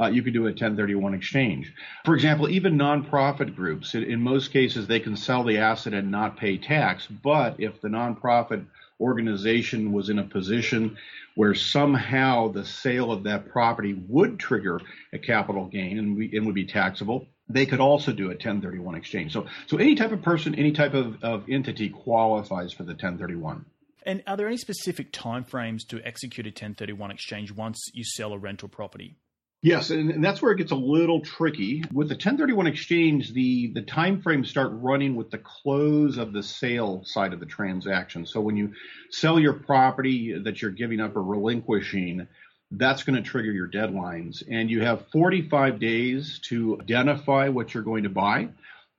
uh, 0.00 0.06
you 0.06 0.22
could 0.22 0.32
do 0.32 0.42
a 0.42 0.50
1031 0.50 1.14
exchange. 1.14 1.72
For 2.04 2.14
example, 2.14 2.48
even 2.48 2.76
nonprofit 2.76 3.54
groups, 3.54 3.94
in, 3.94 4.04
in, 4.04 4.20
most 4.20 4.52
cases, 4.52 4.86
they 4.86 5.00
can 5.00 5.16
sell 5.16 5.44
the 5.44 5.58
asset 5.58 5.94
and 5.94 6.10
not 6.10 6.36
pay 6.36 6.58
tax. 6.58 7.06
But 7.06 7.60
if 7.60 7.80
the 7.80 7.88
nonprofit 7.88 8.66
organization 9.00 9.92
was 9.92 10.08
in 10.08 10.18
a 10.18 10.24
position 10.24 10.96
where 11.36 11.54
somehow 11.54 12.48
the 12.48 12.64
sale 12.64 13.12
of 13.12 13.24
that 13.24 13.48
property 13.48 13.94
would 14.08 14.38
trigger 14.38 14.80
a 15.12 15.18
capital 15.18 15.66
gain 15.66 15.98
and, 15.98 16.16
we, 16.16 16.36
and 16.36 16.46
would 16.46 16.54
be 16.54 16.66
taxable, 16.66 17.26
they 17.48 17.66
could 17.66 17.80
also 17.80 18.12
do 18.12 18.26
a 18.26 18.28
1031 18.28 18.94
exchange. 18.94 19.32
So, 19.32 19.46
so 19.66 19.76
any 19.76 19.94
type 19.94 20.12
of 20.12 20.22
person, 20.22 20.54
any 20.54 20.72
type 20.72 20.94
of, 20.94 21.22
of 21.22 21.44
entity 21.48 21.88
qualifies 21.88 22.72
for 22.72 22.84
the 22.84 22.92
1031. 22.92 23.64
And 24.06 24.22
are 24.26 24.36
there 24.36 24.48
any 24.48 24.56
specific 24.56 25.12
timeframes 25.12 25.86
to 25.88 26.00
execute 26.04 26.46
a 26.46 26.50
1031 26.50 27.10
exchange 27.10 27.52
once 27.52 27.82
you 27.92 28.04
sell 28.04 28.32
a 28.32 28.38
rental 28.38 28.68
property? 28.68 29.16
Yes, 29.64 29.88
and, 29.88 30.10
and, 30.10 30.22
that's 30.22 30.42
where 30.42 30.52
it 30.52 30.58
gets 30.58 30.72
a 30.72 30.76
little 30.76 31.22
tricky. 31.22 31.82
With 31.90 32.08
the 32.08 32.16
1031 32.16 32.66
exchange, 32.66 33.32
the 33.32 33.68
the 33.68 33.80
time 33.80 34.20
frames 34.20 34.50
start 34.50 34.72
running 34.74 35.16
with 35.16 35.30
the 35.30 35.38
close 35.38 36.18
of 36.18 36.34
the 36.34 36.42
sale 36.42 37.02
side 37.06 37.32
of 37.32 37.40
the 37.40 37.46
transaction. 37.46 38.26
So 38.26 38.42
when 38.42 38.58
you 38.58 38.74
sell 39.08 39.40
your 39.40 39.54
property 39.54 40.38
that 40.38 40.60
you're 40.60 40.70
giving 40.70 41.00
up 41.00 41.16
or 41.16 41.22
relinquishing, 41.22 42.28
that's 42.72 43.04
going 43.04 43.16
to 43.16 43.22
trigger 43.22 43.52
your 43.52 43.66
deadlines. 43.66 44.42
And 44.50 44.70
you 44.70 44.82
have 44.82 45.08
45 45.12 45.80
days 45.80 46.40
to 46.50 46.78
identify 46.82 47.48
what 47.48 47.72
you're 47.72 47.84
going 47.84 48.02
to 48.02 48.10
buy. 48.10 48.50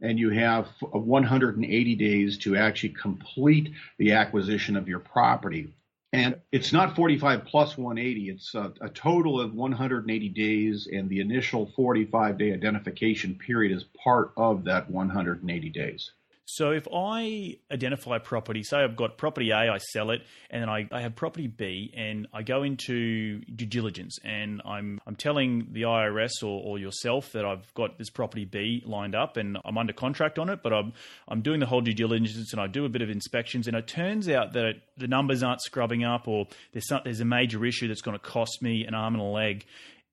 And 0.01 0.17
you 0.17 0.31
have 0.31 0.67
180 0.79 1.95
days 1.95 2.39
to 2.39 2.55
actually 2.55 2.95
complete 2.99 3.71
the 3.99 4.13
acquisition 4.13 4.77
of 4.77 4.87
your 4.87 4.99
property. 4.99 5.75
And 6.15 6.39
it's 6.53 6.71
not 6.71 6.95
45 6.95 7.43
plus 7.43 7.77
180. 7.77 8.29
It's 8.29 8.55
a, 8.55 8.71
a, 8.79 8.87
total 8.87 9.41
of 9.41 9.53
180 9.53 10.29
days, 10.29 10.87
and 10.89 11.09
the 11.09 11.19
initial 11.19 11.73
45 11.75 12.37
day 12.37 12.53
identification 12.53 13.35
period 13.35 13.75
is 13.75 13.83
part 14.01 14.31
of 14.37 14.63
that 14.63 14.89
180 14.89 15.69
days. 15.71 16.11
So 16.47 16.71
if 16.71 16.87
I 16.93 17.57
identify 17.71 18.19
property, 18.19 18.61
say 18.63 18.77
I've 18.77 18.95
got 18.95 19.17
property 19.17 19.49
A, 19.49 19.71
I 19.71 19.79
sell 19.79 20.11
it, 20.11 20.21
and 20.51 20.61
then 20.61 20.69
I, 20.69 20.87
I 20.91 21.01
have 21.01 21.15
property 21.15 21.47
B, 21.47 21.91
and 21.95 22.27
I 22.33 22.43
go 22.43 22.61
into 22.61 23.39
due 23.39 23.65
diligence, 23.65 24.19
and 24.23 24.61
I'm 24.63 25.01
I'm 25.07 25.15
telling 25.15 25.69
the 25.71 25.83
IRS 25.83 26.43
or, 26.43 26.61
or 26.63 26.77
yourself 26.77 27.31
that 27.31 27.45
I've 27.45 27.73
got 27.73 27.97
this 27.97 28.11
property 28.11 28.45
B 28.45 28.83
lined 28.85 29.15
up, 29.15 29.37
and 29.37 29.57
I'm 29.65 29.77
under 29.77 29.93
contract 29.93 30.37
on 30.37 30.49
it, 30.49 30.61
but 30.61 30.71
I'm 30.71 30.93
I'm 31.27 31.41
doing 31.41 31.59
the 31.59 31.65
whole 31.65 31.81
due 31.81 31.95
diligence, 31.95 32.53
and 32.53 32.61
I 32.61 32.67
do 32.67 32.85
a 32.85 32.89
bit 32.89 33.01
of 33.01 33.09
inspections, 33.09 33.67
and 33.67 33.75
it 33.75 33.87
turns 33.87 34.29
out 34.29 34.53
that 34.53 34.65
it, 34.65 34.81
the 34.97 35.07
numbers 35.07 35.41
aren't 35.41 35.61
scrubbing 35.61 36.03
up, 36.03 36.27
or 36.27 36.45
there's 36.73 36.87
some, 36.87 37.01
there's 37.03 37.21
a 37.21 37.25
major 37.25 37.65
issue 37.65 37.87
that's 37.87 38.01
going 38.01 38.17
to 38.17 38.23
cost 38.23 38.61
me 38.61 38.85
an 38.85 38.93
arm 38.93 39.15
and 39.15 39.23
a 39.23 39.25
leg 39.25 39.65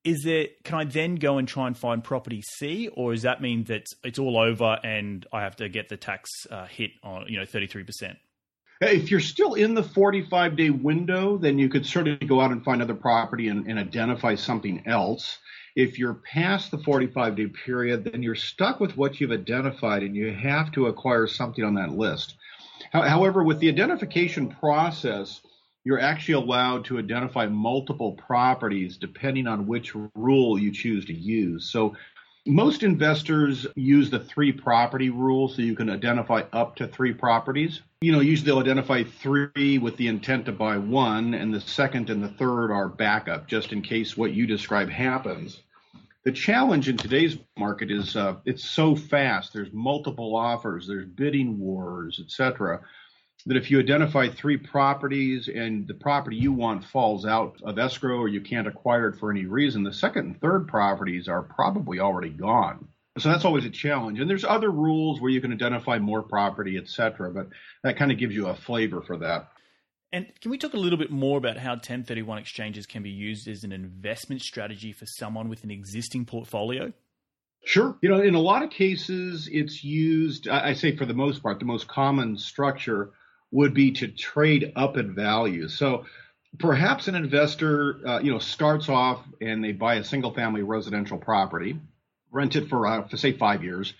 is 0.03 0.23
there 0.23 0.47
can 0.63 0.79
I 0.79 0.83
then 0.83 1.15
go 1.15 1.37
and 1.37 1.47
try 1.47 1.67
and 1.67 1.77
find 1.77 2.03
property 2.03 2.41
C, 2.41 2.89
or 2.89 3.13
does 3.13 3.23
that 3.23 3.41
mean 3.41 3.63
that 3.65 3.85
it's 4.03 4.19
all 4.19 4.37
over 4.37 4.79
and 4.83 5.25
I 5.31 5.41
have 5.41 5.55
to 5.57 5.69
get 5.69 5.89
the 5.89 5.97
tax 5.97 6.29
uh, 6.49 6.65
hit 6.65 6.91
on 7.03 7.25
you 7.27 7.39
know 7.39 7.45
thirty 7.45 7.67
three 7.67 7.83
percent? 7.83 8.17
If 8.81 9.11
you're 9.11 9.21
still 9.21 9.53
in 9.53 9.75
the 9.75 9.83
45 9.83 10.57
day 10.57 10.69
window, 10.69 11.37
then 11.37 11.57
you 11.57 11.69
could 11.69 11.85
certainly 11.85 12.27
go 12.27 12.41
out 12.41 12.51
and 12.51 12.63
find 12.63 12.81
other 12.81 12.95
property 12.95 13.47
and, 13.47 13.65
and 13.65 13.79
identify 13.79 14.35
something 14.35 14.83
else. 14.85 15.37
If 15.75 15.97
you're 15.97 16.15
past 16.15 16.71
the 16.71 16.79
45 16.79 17.35
day 17.37 17.47
period, 17.47 18.03
then 18.03 18.21
you're 18.21 18.35
stuck 18.35 18.81
with 18.81 18.97
what 18.97 19.21
you've 19.21 19.31
identified 19.31 20.03
and 20.03 20.15
you 20.15 20.33
have 20.33 20.71
to 20.73 20.87
acquire 20.87 21.27
something 21.27 21.63
on 21.63 21.75
that 21.75 21.91
list. 21.91 22.35
However, 22.91 23.43
with 23.43 23.59
the 23.59 23.69
identification 23.69 24.49
process, 24.49 25.41
you're 25.83 25.99
actually 25.99 26.35
allowed 26.35 26.85
to 26.85 26.97
identify 26.97 27.47
multiple 27.47 28.13
properties 28.13 28.97
depending 28.97 29.47
on 29.47 29.67
which 29.67 29.93
rule 30.15 30.57
you 30.57 30.71
choose 30.71 31.05
to 31.05 31.13
use. 31.13 31.69
So 31.69 31.95
most 32.45 32.83
investors 32.83 33.65
use 33.75 34.09
the 34.09 34.19
three 34.19 34.51
property 34.51 35.09
rule 35.09 35.47
so 35.47 35.61
you 35.61 35.75
can 35.75 35.89
identify 35.89 36.43
up 36.51 36.75
to 36.77 36.87
three 36.87 37.13
properties. 37.13 37.81
You 38.01 38.11
know, 38.11 38.19
usually 38.19 38.47
they'll 38.47 38.59
identify 38.59 39.03
three 39.03 39.77
with 39.77 39.95
the 39.95 40.07
intent 40.07 40.45
to 40.45 40.51
buy 40.51 40.77
one, 40.77 41.33
and 41.33 41.53
the 41.53 41.61
second 41.61 42.09
and 42.09 42.21
the 42.21 42.27
third 42.27 42.71
are 42.71 42.89
backup 42.89 43.47
just 43.47 43.71
in 43.71 43.81
case 43.81 44.17
what 44.17 44.33
you 44.33 44.45
describe 44.45 44.89
happens. 44.89 45.61
The 46.25 46.33
challenge 46.33 46.89
in 46.89 46.97
today's 46.97 47.37
market 47.57 47.91
is 47.91 48.15
uh, 48.15 48.35
it's 48.45 48.63
so 48.63 48.95
fast. 48.95 49.53
There's 49.53 49.71
multiple 49.71 50.35
offers, 50.35 50.87
there's 50.87 51.05
bidding 51.05 51.59
wars, 51.59 52.21
etc 52.23 52.81
that 53.45 53.57
if 53.57 53.69
you 53.69 53.79
identify 53.79 54.29
three 54.29 54.57
properties 54.57 55.49
and 55.53 55.87
the 55.87 55.93
property 55.93 56.37
you 56.37 56.53
want 56.53 56.85
falls 56.85 57.25
out 57.25 57.57
of 57.63 57.77
escrow 57.77 58.17
or 58.17 58.27
you 58.27 58.41
can't 58.41 58.67
acquire 58.67 59.09
it 59.09 59.19
for 59.19 59.31
any 59.31 59.45
reason, 59.45 59.83
the 59.83 59.93
second 59.93 60.25
and 60.25 60.41
third 60.41 60.67
properties 60.67 61.27
are 61.27 61.43
probably 61.43 61.99
already 61.99 62.29
gone. 62.29 62.87
So 63.17 63.29
that's 63.29 63.45
always 63.45 63.65
a 63.65 63.69
challenge. 63.69 64.19
And 64.19 64.29
there's 64.29 64.45
other 64.45 64.71
rules 64.71 65.21
where 65.21 65.29
you 65.29 65.41
can 65.41 65.53
identify 65.53 65.99
more 65.99 66.23
property, 66.23 66.77
et 66.77 66.87
cetera, 66.87 67.31
but 67.31 67.49
that 67.83 67.97
kind 67.97 68.11
of 68.11 68.17
gives 68.17 68.33
you 68.33 68.47
a 68.47 68.55
flavor 68.55 69.01
for 69.01 69.17
that. 69.17 69.49
And 70.11 70.27
can 70.41 70.51
we 70.51 70.57
talk 70.57 70.73
a 70.73 70.77
little 70.77 70.97
bit 70.97 71.11
more 71.11 71.37
about 71.37 71.57
how 71.57 71.71
1031 71.71 72.37
exchanges 72.37 72.85
can 72.85 73.03
be 73.03 73.09
used 73.09 73.47
as 73.47 73.63
an 73.63 73.71
investment 73.71 74.41
strategy 74.41 74.93
for 74.93 75.05
someone 75.05 75.49
with 75.49 75.63
an 75.63 75.71
existing 75.71 76.25
portfolio? 76.25 76.93
Sure. 77.65 77.97
You 78.01 78.09
know, 78.09 78.21
in 78.21 78.35
a 78.35 78.39
lot 78.39 78.63
of 78.63 78.69
cases, 78.69 79.49
it's 79.51 79.83
used, 79.83 80.47
I 80.47 80.73
say 80.73 80.95
for 80.95 81.05
the 81.05 81.13
most 81.13 81.41
part, 81.41 81.59
the 81.59 81.65
most 81.65 81.87
common 81.87 82.37
structure 82.37 83.11
would 83.53 83.73
be 83.73 83.91
to 83.91 84.07
trade 84.07 84.73
up 84.75 84.97
in 84.97 85.13
value. 85.13 85.67
So 85.67 86.05
perhaps 86.57 87.07
an 87.07 87.15
investor, 87.15 87.99
uh, 88.05 88.19
you 88.19 88.31
know, 88.31 88.39
starts 88.39 88.89
off 88.89 89.23
and 89.39 89.63
they 89.63 89.71
buy 89.71 89.95
a 89.95 90.03
single 90.03 90.33
family 90.33 90.63
residential 90.63 91.19
property, 91.19 91.79
rent 92.31 92.55
it 92.55 92.67
for, 92.67 92.87
uh, 92.87 93.07
for 93.07 93.15
say 93.15 93.31
five 93.31 93.63
years. 93.63 93.93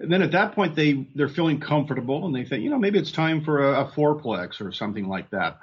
And 0.00 0.12
then 0.12 0.22
at 0.22 0.32
that 0.32 0.52
point, 0.52 0.74
they, 0.74 1.06
they're 1.14 1.28
feeling 1.28 1.60
comfortable 1.60 2.26
and 2.26 2.34
they 2.34 2.44
think, 2.44 2.64
you 2.64 2.70
know, 2.70 2.78
maybe 2.78 2.98
it's 2.98 3.12
time 3.12 3.44
for 3.44 3.72
a, 3.72 3.82
a 3.82 3.84
fourplex 3.92 4.60
or 4.60 4.72
something 4.72 5.08
like 5.08 5.30
that. 5.30 5.60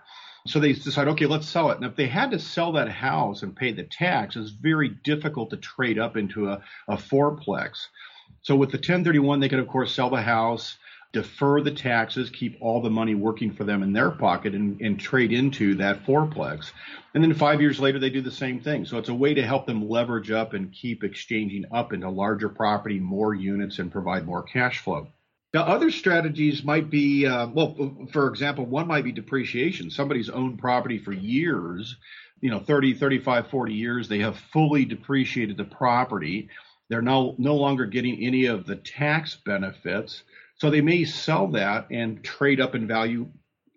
So 0.47 0.59
they 0.59 0.73
decide, 0.73 1.09
okay, 1.09 1.25
let's 1.25 1.47
sell 1.47 1.71
it. 1.71 1.77
And 1.77 1.85
if 1.85 1.95
they 1.95 2.07
had 2.07 2.31
to 2.31 2.39
sell 2.39 2.73
that 2.73 2.89
house 2.89 3.43
and 3.43 3.55
pay 3.55 3.73
the 3.73 3.83
tax, 3.83 4.35
it's 4.37 4.49
very 4.49 4.89
difficult 4.89 5.49
to 5.49 5.57
trade 5.57 5.99
up 5.99 6.15
into 6.17 6.49
a, 6.49 6.61
a 6.87 6.95
fourplex. 6.95 7.87
So 8.41 8.55
with 8.55 8.71
the 8.71 8.77
1031, 8.77 9.39
they 9.39 9.49
could, 9.49 9.59
of 9.59 9.67
course, 9.67 9.93
sell 9.93 10.09
the 10.09 10.21
house, 10.21 10.77
defer 11.13 11.61
the 11.61 11.71
taxes, 11.71 12.31
keep 12.31 12.57
all 12.59 12.81
the 12.81 12.89
money 12.89 13.13
working 13.13 13.53
for 13.53 13.63
them 13.63 13.83
in 13.83 13.93
their 13.93 14.09
pocket, 14.09 14.55
and, 14.55 14.81
and 14.81 14.99
trade 14.99 15.31
into 15.31 15.75
that 15.75 16.03
fourplex. 16.05 16.71
And 17.13 17.23
then 17.23 17.33
five 17.35 17.61
years 17.61 17.79
later, 17.79 17.99
they 17.99 18.09
do 18.09 18.21
the 18.21 18.31
same 18.31 18.59
thing. 18.59 18.83
So 18.85 18.97
it's 18.97 19.09
a 19.09 19.13
way 19.13 19.35
to 19.35 19.45
help 19.45 19.67
them 19.67 19.87
leverage 19.87 20.31
up 20.31 20.53
and 20.53 20.73
keep 20.73 21.03
exchanging 21.03 21.65
up 21.71 21.93
into 21.93 22.09
larger 22.09 22.49
property, 22.49 22.99
more 22.99 23.35
units, 23.35 23.77
and 23.77 23.91
provide 23.91 24.25
more 24.25 24.41
cash 24.41 24.79
flow. 24.79 25.07
Now, 25.53 25.61
other 25.65 25.91
strategies 25.91 26.63
might 26.63 26.89
be, 26.89 27.27
uh, 27.27 27.47
well, 27.47 28.07
for 28.11 28.27
example, 28.27 28.65
one 28.65 28.87
might 28.87 29.03
be 29.03 29.11
depreciation. 29.11 29.91
Somebody's 29.91 30.31
owned 30.31 30.57
property 30.57 30.97
for 30.97 31.13
years, 31.13 31.95
you 32.41 32.49
know, 32.49 32.59
30, 32.59 32.95
35, 32.95 33.47
40 33.51 33.73
years. 33.73 34.09
They 34.09 34.19
have 34.19 34.35
fully 34.51 34.83
depreciated 34.83 35.57
the 35.57 35.63
property. 35.63 36.49
They're 36.89 37.03
no, 37.03 37.35
no 37.37 37.55
longer 37.55 37.85
getting 37.85 38.19
any 38.19 38.45
of 38.47 38.65
the 38.65 38.77
tax 38.77 39.35
benefits. 39.35 40.23
So 40.63 40.69
they 40.69 40.79
may 40.79 41.03
sell 41.03 41.47
that 41.47 41.87
and 41.91 42.23
trade 42.23 42.61
up 42.61 42.73
in 42.73 42.87
value 42.87 43.27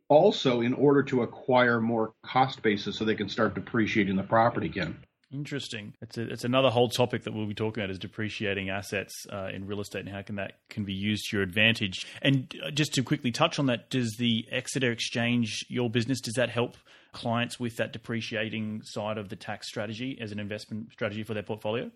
also 0.09 0.61
in 0.61 0.73
order 0.73 1.03
to 1.03 1.23
acquire 1.23 1.81
more 1.81 2.15
cost 2.25 2.63
basis 2.63 2.97
so 2.97 3.05
they 3.05 3.17
can 3.17 3.29
start 3.29 3.57
depreciating 3.57 4.15
the 4.15 4.23
property 4.23 4.69
again. 4.69 4.97
Interesting. 5.33 5.95
It's 6.01 6.17
a, 6.17 6.31
it's 6.31 6.45
another 6.45 6.71
whole 6.71 6.89
topic 6.89 7.25
that 7.25 7.35
we'll 7.35 7.49
be 7.49 7.55
talking 7.55 7.83
about 7.83 7.91
is 7.91 7.99
depreciating 7.99 8.71
assets 8.71 9.27
uh, 9.33 9.49
in 9.53 9.67
real 9.67 9.81
estate 9.81 10.07
and 10.07 10.11
how 10.11 10.23
can 10.23 10.37
that 10.37 10.61
can 10.71 10.85
be 10.85 10.93
used 10.93 11.29
to 11.31 11.39
your 11.39 11.43
advantage. 11.43 12.07
And 12.23 12.55
uh, 12.65 12.71
just 12.71 12.95
to 12.95 13.03
quickly 13.03 13.33
touch 13.33 13.59
on 13.59 13.67
that, 13.67 13.91
does 13.91 14.15
the 14.17 14.47
Exeter 14.53 14.93
Exchange 14.93 15.67
your 15.69 15.91
business 15.91 16.21
does 16.21 16.35
that 16.35 16.51
help 16.51 16.77
clients 17.11 17.59
with 17.59 17.79
that 17.79 17.93
depreciating 17.93 18.83
side 18.85 19.19
of 19.19 19.29
the 19.29 19.35
tax 19.35 19.67
strategy 19.67 20.17
as 20.21 20.31
an 20.31 20.39
investment 20.39 20.93
strategy 20.93 21.25
for 21.25 21.35
their 21.35 21.43
portfolio? 21.43 21.91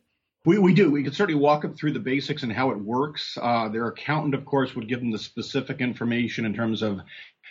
We, 0.47 0.59
we 0.59 0.73
do. 0.73 0.91
We 0.91 1.03
can 1.03 1.13
certainly 1.13 1.41
walk 1.41 1.63
them 1.63 1.75
through 1.75 1.93
the 1.93 2.01
basics 2.01 2.43
and 2.43 2.53
how 2.53 2.71
it 2.71 2.79
works. 2.79 3.37
Uh, 3.41 3.69
their 3.69 3.89
accountant, 3.89 4.35
of 4.35 4.47
course, 4.47 4.75
would 4.75 4.89
give 4.89 5.01
them 5.01 5.11
the 5.11 5.19
specific 5.19 5.81
information 5.81 6.47
in 6.47 6.55
terms 6.55 6.81
of 6.81 7.01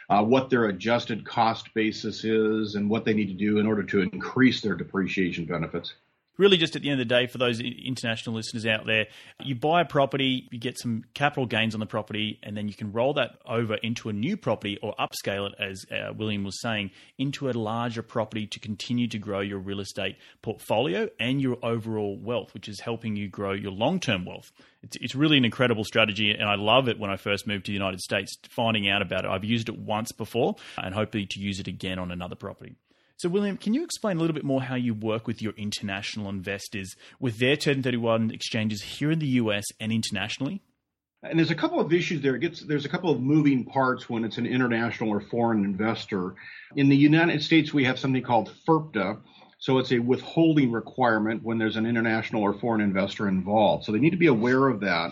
uh, 0.09 0.23
what 0.23 0.49
their 0.49 0.65
adjusted 0.65 1.23
cost 1.23 1.71
basis 1.75 2.23
is 2.23 2.73
and 2.73 2.89
what 2.89 3.05
they 3.05 3.13
need 3.13 3.27
to 3.27 3.33
do 3.33 3.59
in 3.59 3.67
order 3.67 3.83
to 3.83 4.01
increase 4.01 4.61
their 4.61 4.75
depreciation 4.75 5.45
benefits 5.45 5.93
really 6.39 6.57
just 6.57 6.75
at 6.75 6.81
the 6.81 6.89
end 6.89 6.99
of 6.99 7.07
the 7.07 7.13
day, 7.13 7.27
for 7.27 7.37
those 7.37 7.59
international 7.59 8.35
listeners 8.35 8.65
out 8.65 8.85
there, 8.85 9.07
you 9.43 9.53
buy 9.53 9.81
a 9.81 9.85
property, 9.85 10.47
you 10.49 10.57
get 10.57 10.79
some 10.79 11.03
capital 11.13 11.45
gains 11.45 11.75
on 11.75 11.79
the 11.79 11.85
property, 11.85 12.39
and 12.41 12.55
then 12.55 12.67
you 12.67 12.73
can 12.73 12.91
roll 12.93 13.13
that 13.13 13.37
over 13.45 13.75
into 13.75 14.09
a 14.09 14.13
new 14.13 14.37
property 14.37 14.79
or 14.81 14.95
upscale 14.95 15.49
it, 15.49 15.55
as 15.59 15.85
uh, 15.91 16.13
William 16.13 16.43
was 16.43 16.59
saying, 16.61 16.89
into 17.17 17.49
a 17.49 17.51
larger 17.51 18.01
property 18.01 18.47
to 18.47 18.59
continue 18.59 19.07
to 19.07 19.19
grow 19.19 19.41
your 19.41 19.59
real 19.59 19.81
estate 19.81 20.15
portfolio 20.41 21.09
and 21.19 21.41
your 21.41 21.57
overall 21.61 22.17
wealth, 22.17 22.53
which 22.53 22.69
is 22.69 22.79
helping 22.79 23.17
you 23.17 23.27
grow 23.27 23.51
your 23.51 23.71
long 23.71 23.99
term 23.99 24.25
wealth. 24.25 24.51
It's, 24.81 24.95
it's 25.01 25.15
really 25.15 25.37
an 25.37 25.43
incredible 25.43 25.83
strategy, 25.83 26.31
and 26.31 26.49
I 26.49 26.55
love 26.55 26.87
it 26.87 26.97
when 26.97 27.11
I 27.11 27.17
first 27.17 27.47
moved 27.47 27.65
to 27.65 27.71
the 27.71 27.77
United 27.77 27.99
States, 27.99 28.37
finding 28.49 28.87
out 28.87 29.01
about 29.01 29.25
it. 29.25 29.27
I've 29.29 29.43
used 29.43 29.67
it 29.67 29.77
once 29.77 30.13
before 30.13 30.55
and 30.77 30.95
hoping 30.95 31.27
to 31.27 31.39
use 31.41 31.59
it 31.59 31.67
again 31.67 31.99
on 31.99 32.11
another 32.11 32.35
property. 32.35 32.75
So, 33.19 33.27
William, 33.27 33.57
can 33.57 33.73
you 33.73 33.83
explain 33.83 34.15
a 34.15 34.21
little 34.21 34.33
bit 34.33 34.45
more 34.45 34.61
how 34.61 34.75
you 34.75 34.93
work 34.93 35.27
with 35.27 35.41
your 35.41 35.51
international 35.57 36.29
investors 36.29 36.95
with 37.19 37.37
their 37.37 37.49
1031 37.49 38.31
exchanges 38.31 38.81
here 38.81 39.11
in 39.11 39.19
the 39.19 39.27
US 39.41 39.65
and 39.77 39.91
internationally? 39.91 40.61
And 41.23 41.37
there's 41.37 41.51
a 41.51 41.55
couple 41.55 41.81
of 41.81 41.91
issues 41.91 42.21
there. 42.21 42.37
Gets 42.37 42.61
there's 42.61 42.85
a 42.85 42.89
couple 42.89 43.11
of 43.11 43.19
moving 43.19 43.65
parts 43.65 44.09
when 44.09 44.23
it's 44.23 44.37
an 44.37 44.45
international 44.45 45.09
or 45.09 45.19
foreign 45.19 45.65
investor. 45.65 46.35
In 46.77 46.87
the 46.87 46.95
United 46.95 47.43
States, 47.43 47.73
we 47.73 47.83
have 47.83 47.99
something 47.99 48.23
called 48.23 48.53
FIRPTA. 48.65 49.19
So 49.57 49.79
it's 49.79 49.91
a 49.91 49.99
withholding 49.99 50.71
requirement 50.71 51.43
when 51.43 51.57
there's 51.57 51.75
an 51.75 51.85
international 51.85 52.41
or 52.41 52.53
foreign 52.53 52.79
investor 52.79 53.27
involved. 53.27 53.83
So 53.83 53.91
they 53.91 53.99
need 53.99 54.11
to 54.11 54.17
be 54.17 54.27
aware 54.27 54.69
of 54.69 54.79
that. 54.79 55.11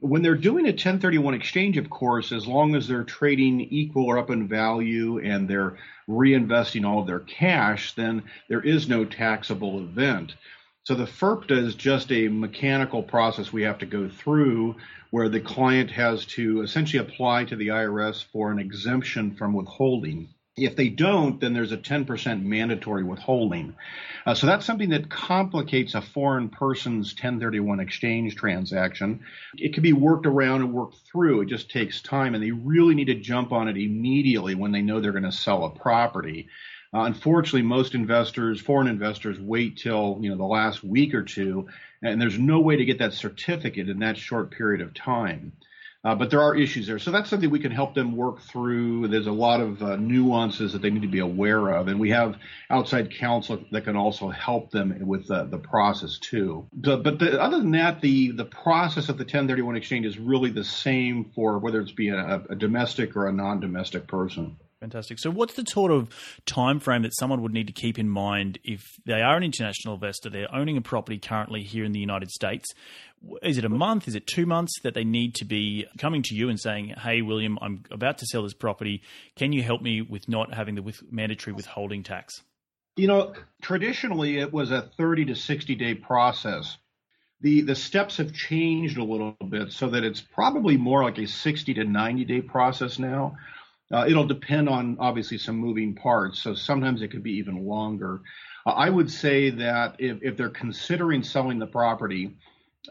When 0.00 0.22
they're 0.22 0.36
doing 0.36 0.64
a 0.66 0.70
1031 0.70 1.34
exchange, 1.34 1.76
of 1.76 1.90
course, 1.90 2.30
as 2.30 2.46
long 2.46 2.74
as 2.74 2.86
they're 2.86 3.04
trading 3.04 3.60
equal 3.60 4.04
or 4.04 4.18
up 4.18 4.30
in 4.30 4.46
value 4.46 5.18
and 5.18 5.48
they're 5.48 5.76
reinvesting 6.08 6.86
all 6.86 7.00
of 7.00 7.06
their 7.06 7.20
cash, 7.20 7.94
then 7.94 8.22
there 8.48 8.60
is 8.60 8.88
no 8.88 9.04
taxable 9.04 9.80
event. 9.80 10.34
So 10.84 10.94
the 10.94 11.06
FIRPTA 11.06 11.50
is 11.50 11.74
just 11.74 12.12
a 12.12 12.28
mechanical 12.28 13.02
process 13.02 13.52
we 13.52 13.62
have 13.62 13.78
to 13.78 13.86
go 13.86 14.08
through 14.08 14.76
where 15.10 15.28
the 15.28 15.40
client 15.40 15.90
has 15.90 16.24
to 16.26 16.62
essentially 16.62 17.02
apply 17.02 17.44
to 17.44 17.56
the 17.56 17.68
IRS 17.68 18.24
for 18.24 18.50
an 18.50 18.58
exemption 18.58 19.34
from 19.34 19.52
withholding. 19.52 20.28
If 20.58 20.76
they 20.76 20.88
don't, 20.88 21.40
then 21.40 21.52
there's 21.52 21.72
a 21.72 21.76
10% 21.76 22.42
mandatory 22.42 23.04
withholding. 23.04 23.74
Uh, 24.26 24.34
so 24.34 24.46
that's 24.46 24.66
something 24.66 24.90
that 24.90 25.08
complicates 25.08 25.94
a 25.94 26.02
foreign 26.02 26.48
person's 26.48 27.12
1031 27.12 27.80
exchange 27.80 28.36
transaction. 28.36 29.20
It 29.56 29.74
can 29.74 29.82
be 29.82 29.92
worked 29.92 30.26
around 30.26 30.62
and 30.62 30.72
worked 30.72 30.96
through. 31.10 31.42
It 31.42 31.46
just 31.46 31.70
takes 31.70 32.02
time, 32.02 32.34
and 32.34 32.42
they 32.42 32.50
really 32.50 32.94
need 32.94 33.06
to 33.06 33.14
jump 33.14 33.52
on 33.52 33.68
it 33.68 33.76
immediately 33.76 34.54
when 34.54 34.72
they 34.72 34.82
know 34.82 35.00
they're 35.00 35.12
going 35.12 35.24
to 35.24 35.32
sell 35.32 35.64
a 35.64 35.70
property. 35.70 36.48
Uh, 36.92 37.00
unfortunately, 37.00 37.62
most 37.62 37.94
investors, 37.94 38.60
foreign 38.60 38.88
investors, 38.88 39.38
wait 39.38 39.76
till 39.76 40.18
you 40.20 40.30
know 40.30 40.36
the 40.36 40.44
last 40.44 40.82
week 40.82 41.14
or 41.14 41.22
two, 41.22 41.68
and 42.02 42.20
there's 42.20 42.38
no 42.38 42.60
way 42.60 42.76
to 42.76 42.84
get 42.84 42.98
that 42.98 43.12
certificate 43.12 43.88
in 43.88 43.98
that 43.98 44.16
short 44.16 44.50
period 44.50 44.80
of 44.80 44.94
time. 44.94 45.52
Uh, 46.04 46.14
but 46.14 46.30
there 46.30 46.40
are 46.40 46.54
issues 46.54 46.86
there. 46.86 46.98
So 47.00 47.10
that's 47.10 47.28
something 47.28 47.50
we 47.50 47.58
can 47.58 47.72
help 47.72 47.94
them 47.94 48.16
work 48.16 48.40
through. 48.40 49.08
There's 49.08 49.26
a 49.26 49.32
lot 49.32 49.60
of 49.60 49.82
uh, 49.82 49.96
nuances 49.96 50.72
that 50.72 50.80
they 50.80 50.90
need 50.90 51.02
to 51.02 51.08
be 51.08 51.18
aware 51.18 51.68
of. 51.70 51.88
And 51.88 51.98
we 51.98 52.10
have 52.10 52.36
outside 52.70 53.10
counsel 53.10 53.64
that 53.72 53.82
can 53.82 53.96
also 53.96 54.28
help 54.28 54.70
them 54.70 54.96
with 55.00 55.26
the 55.26 55.60
process 55.62 56.18
too. 56.18 56.68
But, 56.72 57.02
but 57.02 57.18
the, 57.18 57.40
other 57.42 57.58
than 57.58 57.72
that, 57.72 58.00
the, 58.00 58.30
the 58.30 58.44
process 58.44 59.08
of 59.08 59.18
the 59.18 59.24
1031 59.24 59.76
exchange 59.76 60.06
is 60.06 60.18
really 60.18 60.50
the 60.50 60.64
same 60.64 61.32
for 61.34 61.58
whether 61.58 61.80
it's 61.80 61.92
be 61.92 62.10
a, 62.10 62.42
a 62.48 62.54
domestic 62.54 63.16
or 63.16 63.26
a 63.26 63.32
non-domestic 63.32 64.06
person. 64.06 64.56
Fantastic. 64.80 65.18
So, 65.18 65.30
what's 65.30 65.54
the 65.54 65.64
sort 65.64 65.90
of 65.90 66.08
time 66.46 66.78
frame 66.78 67.02
that 67.02 67.14
someone 67.16 67.42
would 67.42 67.52
need 67.52 67.66
to 67.66 67.72
keep 67.72 67.98
in 67.98 68.08
mind 68.08 68.60
if 68.62 68.82
they 69.04 69.22
are 69.22 69.36
an 69.36 69.42
international 69.42 69.94
investor, 69.94 70.30
they're 70.30 70.54
owning 70.54 70.76
a 70.76 70.80
property 70.80 71.18
currently 71.18 71.62
here 71.62 71.84
in 71.84 71.90
the 71.90 71.98
United 71.98 72.30
States? 72.30 72.66
Is 73.42 73.58
it 73.58 73.64
a 73.64 73.68
month? 73.68 74.06
Is 74.06 74.14
it 74.14 74.28
two 74.28 74.46
months 74.46 74.72
that 74.84 74.94
they 74.94 75.02
need 75.02 75.34
to 75.36 75.44
be 75.44 75.86
coming 75.98 76.22
to 76.22 76.34
you 76.36 76.48
and 76.48 76.60
saying, 76.60 76.90
"Hey, 76.90 77.22
William, 77.22 77.58
I'm 77.60 77.82
about 77.90 78.18
to 78.18 78.26
sell 78.26 78.44
this 78.44 78.54
property. 78.54 79.02
Can 79.34 79.52
you 79.52 79.64
help 79.64 79.82
me 79.82 80.00
with 80.00 80.28
not 80.28 80.54
having 80.54 80.76
the 80.76 80.82
with 80.82 81.02
mandatory 81.10 81.54
withholding 81.54 82.04
tax?" 82.04 82.44
You 82.96 83.08
know, 83.08 83.34
traditionally 83.60 84.38
it 84.38 84.52
was 84.52 84.70
a 84.70 84.82
30 84.96 85.24
to 85.26 85.34
60 85.34 85.74
day 85.74 85.96
process. 85.96 86.78
The 87.40 87.62
the 87.62 87.74
steps 87.74 88.18
have 88.18 88.32
changed 88.32 88.96
a 88.96 89.04
little 89.04 89.36
bit 89.48 89.72
so 89.72 89.88
that 89.88 90.04
it's 90.04 90.20
probably 90.20 90.76
more 90.76 91.02
like 91.02 91.18
a 91.18 91.26
60 91.26 91.74
to 91.74 91.84
90 91.84 92.24
day 92.24 92.40
process 92.42 93.00
now 93.00 93.36
uh, 93.92 94.04
it'll 94.08 94.26
depend 94.26 94.68
on 94.68 94.96
obviously 95.00 95.38
some 95.38 95.56
moving 95.56 95.94
parts, 95.94 96.42
so 96.42 96.54
sometimes 96.54 97.02
it 97.02 97.08
could 97.08 97.22
be 97.22 97.38
even 97.38 97.66
longer. 97.66 98.20
Uh, 98.66 98.70
I 98.70 98.90
would 98.90 99.10
say 99.10 99.50
that 99.50 99.96
if, 99.98 100.22
if 100.22 100.36
they're 100.36 100.50
considering 100.50 101.22
selling 101.22 101.58
the 101.58 101.66
property, 101.66 102.36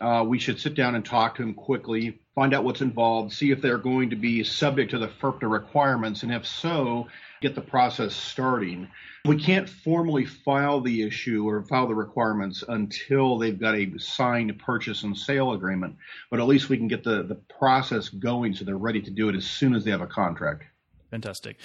uh, 0.01 0.23
we 0.27 0.39
should 0.39 0.59
sit 0.59 0.75
down 0.75 0.95
and 0.95 1.05
talk 1.05 1.35
to 1.35 1.43
them 1.43 1.53
quickly, 1.53 2.19
find 2.35 2.53
out 2.53 2.63
what's 2.63 2.81
involved, 2.81 3.33
see 3.33 3.51
if 3.51 3.61
they're 3.61 3.77
going 3.77 4.09
to 4.09 4.15
be 4.15 4.43
subject 4.43 4.91
to 4.91 4.99
the 4.99 5.07
FIRPTA 5.07 5.49
requirements, 5.49 6.23
and 6.23 6.31
if 6.31 6.45
so, 6.45 7.07
get 7.41 7.55
the 7.55 7.61
process 7.61 8.15
starting. 8.15 8.87
We 9.25 9.37
can't 9.37 9.69
formally 9.69 10.25
file 10.25 10.81
the 10.81 11.03
issue 11.03 11.47
or 11.47 11.63
file 11.63 11.87
the 11.87 11.95
requirements 11.95 12.63
until 12.67 13.37
they've 13.37 13.59
got 13.59 13.75
a 13.75 13.97
signed 13.97 14.57
purchase 14.59 15.03
and 15.03 15.17
sale 15.17 15.53
agreement, 15.53 15.97
but 16.31 16.39
at 16.39 16.47
least 16.47 16.69
we 16.69 16.77
can 16.77 16.87
get 16.87 17.03
the, 17.03 17.23
the 17.23 17.35
process 17.35 18.09
going 18.09 18.53
so 18.53 18.65
they're 18.65 18.77
ready 18.77 19.01
to 19.01 19.11
do 19.11 19.29
it 19.29 19.35
as 19.35 19.45
soon 19.45 19.75
as 19.75 19.83
they 19.83 19.91
have 19.91 20.01
a 20.01 20.07
contract. 20.07 20.63
Fantastic. 21.11 21.57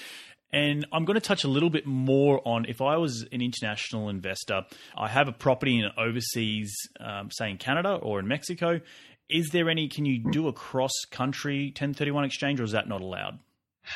And 0.53 0.87
I'm 0.93 1.07
going 1.07 1.15
to 1.15 1.21
touch 1.21 1.45
a 1.45 1.49
little 1.49 1.71
bit 1.71 1.87
more 1.87 2.47
on 2.47 2.67
if 2.67 2.83
I 2.83 2.99
was 2.99 3.23
an 3.33 3.41
international 3.41 4.11
investor, 4.11 4.67
I 4.97 5.09
have 5.09 5.27
a 5.27 5.33
property 5.33 5.79
in 5.79 5.91
overseas, 5.97 6.75
um, 7.01 7.31
say 7.31 7.51
in 7.51 7.57
Canada 7.57 7.95
or 7.95 8.21
in 8.21 8.29
Mexico. 8.29 8.81
Is 9.31 9.49
there 9.51 9.71
any, 9.71 9.89
can 9.89 10.05
you 10.05 10.31
do 10.31 10.49
a 10.49 10.53
cross 10.53 10.93
country 11.11 11.69
1031 11.69 12.25
exchange 12.25 12.61
or 12.61 12.65
is 12.65 12.73
that 12.73 12.87
not 12.87 13.01
allowed? 13.01 13.39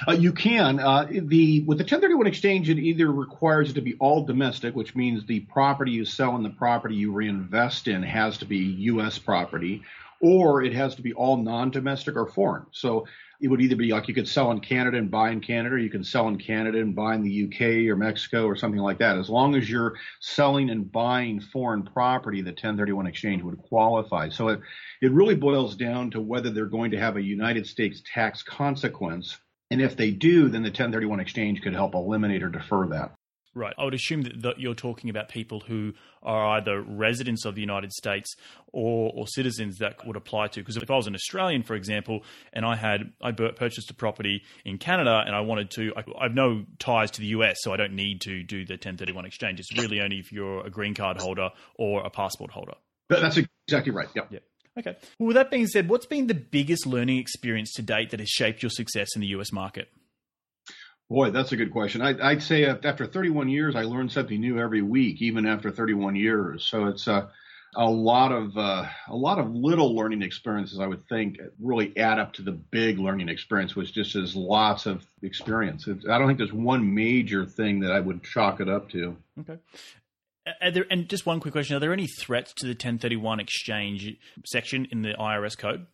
Uh, 0.08 0.12
you 0.12 0.32
can. 0.32 0.80
Uh, 0.80 1.04
the 1.04 1.60
with 1.60 1.78
the 1.78 1.84
1031 1.84 2.26
exchange, 2.26 2.68
it 2.68 2.78
either 2.78 3.10
requires 3.10 3.70
it 3.70 3.74
to 3.74 3.80
be 3.80 3.94
all 4.00 4.24
domestic, 4.24 4.74
which 4.74 4.96
means 4.96 5.24
the 5.26 5.40
property 5.40 5.92
you 5.92 6.04
sell 6.04 6.34
and 6.34 6.44
the 6.44 6.50
property 6.50 6.94
you 6.94 7.12
reinvest 7.12 7.86
in 7.86 8.02
has 8.02 8.36
to 8.38 8.44
be 8.44 8.58
U.S. 8.58 9.18
property, 9.18 9.82
or 10.20 10.62
it 10.62 10.74
has 10.74 10.96
to 10.96 11.02
be 11.02 11.12
all 11.12 11.36
non-domestic 11.36 12.16
or 12.16 12.26
foreign. 12.26 12.66
So 12.72 13.06
it 13.40 13.48
would 13.48 13.60
either 13.60 13.76
be 13.76 13.92
like 13.92 14.08
you 14.08 14.14
could 14.14 14.28
sell 14.28 14.50
in 14.50 14.60
Canada 14.60 14.96
and 14.96 15.10
buy 15.10 15.30
in 15.30 15.40
Canada, 15.40 15.74
or 15.74 15.78
you 15.78 15.90
can 15.90 16.04
sell 16.04 16.28
in 16.28 16.38
Canada 16.38 16.78
and 16.78 16.94
buy 16.94 17.14
in 17.14 17.22
the 17.22 17.44
UK 17.44 17.88
or 17.90 17.96
Mexico 17.96 18.46
or 18.46 18.56
something 18.56 18.80
like 18.80 18.98
that. 18.98 19.18
As 19.18 19.28
long 19.28 19.54
as 19.54 19.68
you're 19.68 19.94
selling 20.20 20.70
and 20.70 20.90
buying 20.90 21.40
foreign 21.40 21.82
property, 21.82 22.40
the 22.42 22.50
1031 22.50 23.06
exchange 23.06 23.42
would 23.42 23.58
qualify. 23.58 24.28
So 24.28 24.48
it, 24.48 24.60
it 25.02 25.12
really 25.12 25.34
boils 25.34 25.76
down 25.76 26.10
to 26.12 26.20
whether 26.20 26.50
they're 26.50 26.66
going 26.66 26.92
to 26.92 26.98
have 26.98 27.16
a 27.16 27.22
United 27.22 27.66
States 27.66 28.02
tax 28.12 28.42
consequence. 28.42 29.36
And 29.70 29.82
if 29.82 29.96
they 29.96 30.10
do, 30.10 30.48
then 30.48 30.62
the 30.62 30.68
1031 30.68 31.20
exchange 31.20 31.62
could 31.62 31.74
help 31.74 31.94
eliminate 31.94 32.42
or 32.42 32.48
defer 32.48 32.86
that. 32.88 33.12
Right. 33.56 33.72
I 33.78 33.84
would 33.84 33.94
assume 33.94 34.20
that, 34.22 34.42
that 34.42 34.60
you're 34.60 34.74
talking 34.74 35.08
about 35.08 35.30
people 35.30 35.60
who 35.60 35.94
are 36.22 36.58
either 36.58 36.82
residents 36.82 37.46
of 37.46 37.54
the 37.54 37.62
United 37.62 37.90
States 37.90 38.34
or, 38.70 39.10
or 39.14 39.26
citizens 39.26 39.78
that 39.78 40.06
would 40.06 40.14
apply 40.14 40.48
to. 40.48 40.60
Because 40.60 40.76
if 40.76 40.90
I 40.90 40.94
was 40.94 41.06
an 41.06 41.14
Australian, 41.14 41.62
for 41.62 41.74
example, 41.74 42.22
and 42.52 42.66
I 42.66 42.76
had 42.76 43.14
I 43.22 43.32
purchased 43.32 43.90
a 43.90 43.94
property 43.94 44.42
in 44.66 44.76
Canada 44.76 45.22
and 45.24 45.34
I 45.34 45.40
wanted 45.40 45.70
to, 45.70 45.94
I, 45.96 46.00
I 46.20 46.24
have 46.24 46.34
no 46.34 46.66
ties 46.78 47.12
to 47.12 47.22
the 47.22 47.28
US, 47.28 47.56
so 47.60 47.72
I 47.72 47.78
don't 47.78 47.94
need 47.94 48.20
to 48.22 48.42
do 48.42 48.66
the 48.66 48.74
1031 48.74 49.24
exchange. 49.24 49.58
It's 49.58 49.74
really 49.78 50.02
only 50.02 50.18
if 50.18 50.32
you're 50.32 50.66
a 50.66 50.70
green 50.70 50.92
card 50.92 51.16
holder 51.16 51.48
or 51.76 52.04
a 52.04 52.10
passport 52.10 52.50
holder. 52.50 52.74
That's 53.08 53.38
exactly 53.66 53.92
right. 53.92 54.08
Yep. 54.14 54.32
Yeah. 54.32 54.38
Okay. 54.78 54.96
Well, 55.18 55.28
with 55.28 55.36
that 55.36 55.50
being 55.50 55.66
said, 55.66 55.88
what's 55.88 56.04
been 56.04 56.26
the 56.26 56.34
biggest 56.34 56.84
learning 56.84 57.16
experience 57.16 57.72
to 57.76 57.82
date 57.82 58.10
that 58.10 58.20
has 58.20 58.28
shaped 58.28 58.62
your 58.62 58.68
success 58.68 59.08
in 59.14 59.22
the 59.22 59.28
US 59.28 59.50
market? 59.50 59.88
Boy, 61.08 61.30
that's 61.30 61.52
a 61.52 61.56
good 61.56 61.70
question. 61.70 62.02
I, 62.02 62.32
would 62.32 62.42
say 62.42 62.64
after 62.66 63.06
31 63.06 63.48
years, 63.48 63.76
I 63.76 63.82
learned 63.82 64.10
something 64.10 64.40
new 64.40 64.58
every 64.58 64.82
week, 64.82 65.22
even 65.22 65.46
after 65.46 65.70
31 65.70 66.16
years. 66.16 66.64
So 66.64 66.86
it's 66.86 67.06
a, 67.06 67.28
a 67.76 67.88
lot 67.88 68.32
of 68.32 68.56
uh, 68.56 68.86
a 69.06 69.14
lot 69.14 69.38
of 69.38 69.54
little 69.54 69.94
learning 69.94 70.22
experiences. 70.22 70.80
I 70.80 70.86
would 70.86 71.06
think 71.08 71.38
really 71.60 71.96
add 71.96 72.18
up 72.18 72.32
to 72.34 72.42
the 72.42 72.52
big 72.52 72.98
learning 72.98 73.28
experience, 73.28 73.76
which 73.76 73.92
just 73.92 74.16
is 74.16 74.34
lots 74.34 74.86
of 74.86 75.06
experience. 75.22 75.86
I 75.86 76.18
don't 76.18 76.26
think 76.26 76.38
there's 76.38 76.52
one 76.52 76.94
major 76.94 77.44
thing 77.46 77.80
that 77.80 77.92
I 77.92 78.00
would 78.00 78.24
chalk 78.24 78.60
it 78.60 78.68
up 78.68 78.90
to. 78.90 79.16
Okay. 79.40 79.58
There, 80.72 80.86
and 80.90 81.08
just 81.08 81.26
one 81.26 81.38
quick 81.38 81.52
question: 81.52 81.76
Are 81.76 81.80
there 81.80 81.92
any 81.92 82.06
threats 82.06 82.52
to 82.54 82.66
the 82.66 82.70
1031 82.70 83.40
exchange 83.40 84.16
section 84.44 84.86
in 84.90 85.02
the 85.02 85.14
IRS 85.14 85.56
code? 85.56 85.86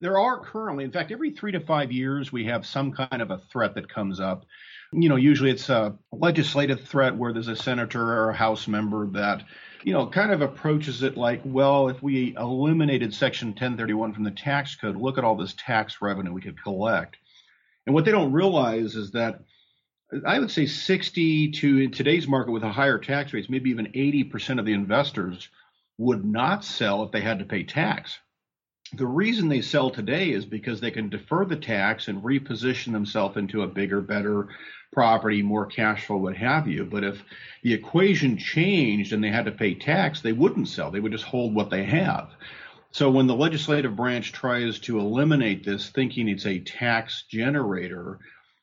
There 0.00 0.18
are 0.18 0.40
currently, 0.40 0.84
in 0.84 0.92
fact, 0.92 1.10
every 1.10 1.30
three 1.30 1.52
to 1.52 1.60
five 1.60 1.90
years, 1.90 2.30
we 2.30 2.44
have 2.44 2.66
some 2.66 2.92
kind 2.92 3.22
of 3.22 3.30
a 3.30 3.38
threat 3.38 3.74
that 3.76 3.88
comes 3.88 4.20
up. 4.20 4.44
You 4.92 5.08
know, 5.08 5.16
usually 5.16 5.50
it's 5.50 5.70
a 5.70 5.96
legislative 6.12 6.82
threat 6.82 7.16
where 7.16 7.32
there's 7.32 7.48
a 7.48 7.56
senator 7.56 8.02
or 8.02 8.30
a 8.30 8.36
House 8.36 8.68
member 8.68 9.06
that, 9.12 9.44
you 9.84 9.94
know, 9.94 10.06
kind 10.06 10.32
of 10.32 10.42
approaches 10.42 11.02
it 11.02 11.16
like, 11.16 11.40
well, 11.44 11.88
if 11.88 12.02
we 12.02 12.36
eliminated 12.36 13.14
Section 13.14 13.48
1031 13.48 14.12
from 14.12 14.24
the 14.24 14.30
tax 14.30 14.74
code, 14.74 14.96
look 14.96 15.16
at 15.16 15.24
all 15.24 15.34
this 15.34 15.54
tax 15.56 16.02
revenue 16.02 16.32
we 16.32 16.42
could 16.42 16.62
collect. 16.62 17.16
And 17.86 17.94
what 17.94 18.04
they 18.04 18.10
don't 18.10 18.32
realize 18.32 18.96
is 18.96 19.12
that 19.12 19.40
I 20.26 20.38
would 20.38 20.50
say 20.50 20.66
60 20.66 21.52
to 21.52 21.78
in 21.78 21.90
today's 21.90 22.28
market 22.28 22.52
with 22.52 22.64
a 22.64 22.70
higher 22.70 22.98
tax 22.98 23.32
rates, 23.32 23.48
maybe 23.48 23.70
even 23.70 23.86
80% 23.86 24.58
of 24.58 24.66
the 24.66 24.74
investors 24.74 25.48
would 25.96 26.24
not 26.24 26.64
sell 26.64 27.02
if 27.02 27.12
they 27.12 27.22
had 27.22 27.38
to 27.38 27.46
pay 27.46 27.64
tax 27.64 28.18
the 28.94 29.06
reason 29.06 29.48
they 29.48 29.62
sell 29.62 29.90
today 29.90 30.30
is 30.30 30.44
because 30.44 30.80
they 30.80 30.90
can 30.90 31.08
defer 31.08 31.44
the 31.44 31.56
tax 31.56 32.08
and 32.08 32.22
reposition 32.22 32.92
themselves 32.92 33.36
into 33.36 33.62
a 33.62 33.66
bigger, 33.66 34.00
better 34.00 34.48
property, 34.92 35.42
more 35.42 35.66
cash 35.66 36.06
flow, 36.06 36.16
what 36.16 36.36
have 36.36 36.68
you. 36.68 36.84
But 36.84 37.04
if 37.04 37.22
the 37.62 37.74
equation 37.74 38.38
changed 38.38 39.12
and 39.12 39.22
they 39.22 39.30
had 39.30 39.44
to 39.46 39.52
pay 39.52 39.74
tax, 39.74 40.20
they 40.20 40.32
wouldn't 40.32 40.68
sell. 40.68 40.90
They 40.90 41.00
would 41.00 41.12
just 41.12 41.24
hold 41.24 41.54
what 41.54 41.70
they 41.70 41.84
have. 41.84 42.30
So 42.92 43.10
when 43.10 43.26
the 43.26 43.34
legislative 43.34 43.96
branch 43.96 44.32
tries 44.32 44.78
to 44.80 44.98
eliminate 44.98 45.64
this, 45.64 45.90
thinking 45.90 46.28
it's 46.28 46.46
a 46.46 46.60
tax 46.60 47.24
generator, 47.28 48.20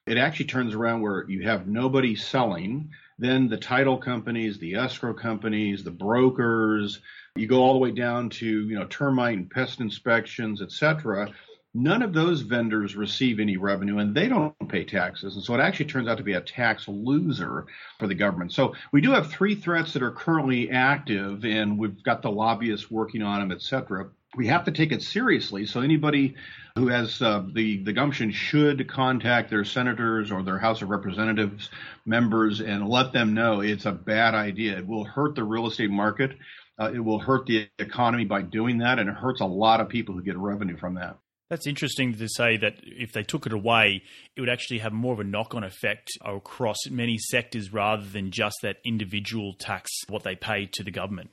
it 0.07 0.17
actually 0.17 0.47
turns 0.47 0.73
around 0.73 1.01
where 1.01 1.29
you 1.29 1.43
have 1.43 1.67
nobody 1.67 2.15
selling. 2.15 2.89
Then 3.19 3.47
the 3.47 3.57
title 3.57 3.97
companies, 3.97 4.57
the 4.57 4.75
escrow 4.75 5.13
companies, 5.13 5.83
the 5.83 5.91
brokers, 5.91 6.99
you 7.36 7.48
go 7.48 7.63
all 7.63 7.74
the 7.74 7.80
way 7.80 7.91
down 7.91 8.30
to 8.30 8.46
you 8.46 8.78
know 8.78 8.86
termite 8.86 9.38
and 9.38 9.50
pest 9.50 9.80
inspections, 9.80 10.62
et 10.62 10.72
cetera. 10.72 11.32
None 11.76 12.04
of 12.04 12.13
those 12.13 12.41
vendors 12.41 12.96
receive 12.96 13.39
any 13.39 13.58
revenue 13.58 13.98
and 13.98 14.13
they 14.13 14.28
don't 14.28 14.54
pay 14.69 14.84
taxes. 14.84 15.34
And 15.34 15.43
so 15.43 15.56
it 15.56 15.60
actually 15.60 15.88
turns 15.88 16.08
out 16.08 16.19
to 16.19 16.24
be 16.24 16.34
a 16.34 16.41
tax 16.41 16.88
loser 16.88 17.65
for 17.98 18.06
the 18.06 18.13
government. 18.13 18.54
So 18.54 18.76
we 18.91 19.02
do 19.02 19.10
have 19.12 19.32
three 19.32 19.56
threats 19.56 19.93
that 19.93 20.04
are 20.04 20.12
currently 20.12 20.69
active 20.69 21.43
and 21.46 21.80
we've 21.80 22.04
got 22.04 22.22
the 22.22 22.30
lobbyists 22.30 22.91
working 22.91 23.24
on 23.24 23.39
them, 23.39 23.52
et 23.52 23.63
cetera. 23.63 24.12
We 24.36 24.46
have 24.48 24.65
to 24.65 24.72
take 24.72 24.91
it 24.91 25.02
seriously. 25.02 25.65
So 25.65 25.82
anybody 25.82 26.36
who 26.76 26.89
has 26.89 27.19
uh, 27.24 27.43
the, 27.52 27.82
the 27.84 27.93
gumption 27.93 28.32
should 28.32 28.88
contact 28.88 29.50
their 29.50 29.65
senators 29.65 30.32
or 30.32 30.43
their 30.43 30.60
House 30.60 30.84
of 30.84 30.89
Representatives 30.89 31.72
members 32.06 32.62
and 32.62 32.88
let 32.88 33.13
them 33.13 33.34
know 33.34 33.62
it's 33.62 33.88
a 33.88 33.91
bad 33.91 34.36
idea. 34.36 34.78
It 34.78 34.86
will 34.86 35.06
hurt 35.06 35.34
the 35.34 35.43
real 35.43 35.65
estate 35.65 35.89
market 35.89 36.38
Uh, 36.79 36.91
it 36.93 36.99
will 36.99 37.19
hurt 37.19 37.45
the 37.45 37.69
economy 37.77 38.25
by 38.25 38.41
doing 38.41 38.79
that, 38.79 38.99
and 38.99 39.07
it 39.09 39.15
hurts 39.15 39.41
a 39.41 39.45
lot 39.45 39.79
of 39.79 39.89
people 39.89 40.15
who 40.15 40.23
get 40.23 40.38
revenue 40.38 40.77
from 40.77 40.95
that. 40.95 41.17
That's 41.49 41.67
interesting 41.67 42.15
to 42.15 42.27
say 42.27 42.57
that 42.57 42.79
if 42.81 43.12
they 43.12 43.21
took 43.21 43.45
it 43.45 43.53
away, 43.53 44.01
it 44.36 44.41
would 44.41 44.49
actually 44.49 44.79
have 44.79 44.91
more 44.91 45.13
of 45.13 45.19
a 45.19 45.23
knock 45.23 45.53
on 45.53 45.63
effect 45.63 46.09
across 46.25 46.77
many 46.89 47.17
sectors 47.19 47.71
rather 47.71 48.03
than 48.03 48.31
just 48.31 48.55
that 48.63 48.77
individual 48.83 49.53
tax, 49.53 49.91
what 50.09 50.23
they 50.23 50.36
pay 50.36 50.67
to 50.73 50.83
the 50.83 50.89
government. 50.89 51.29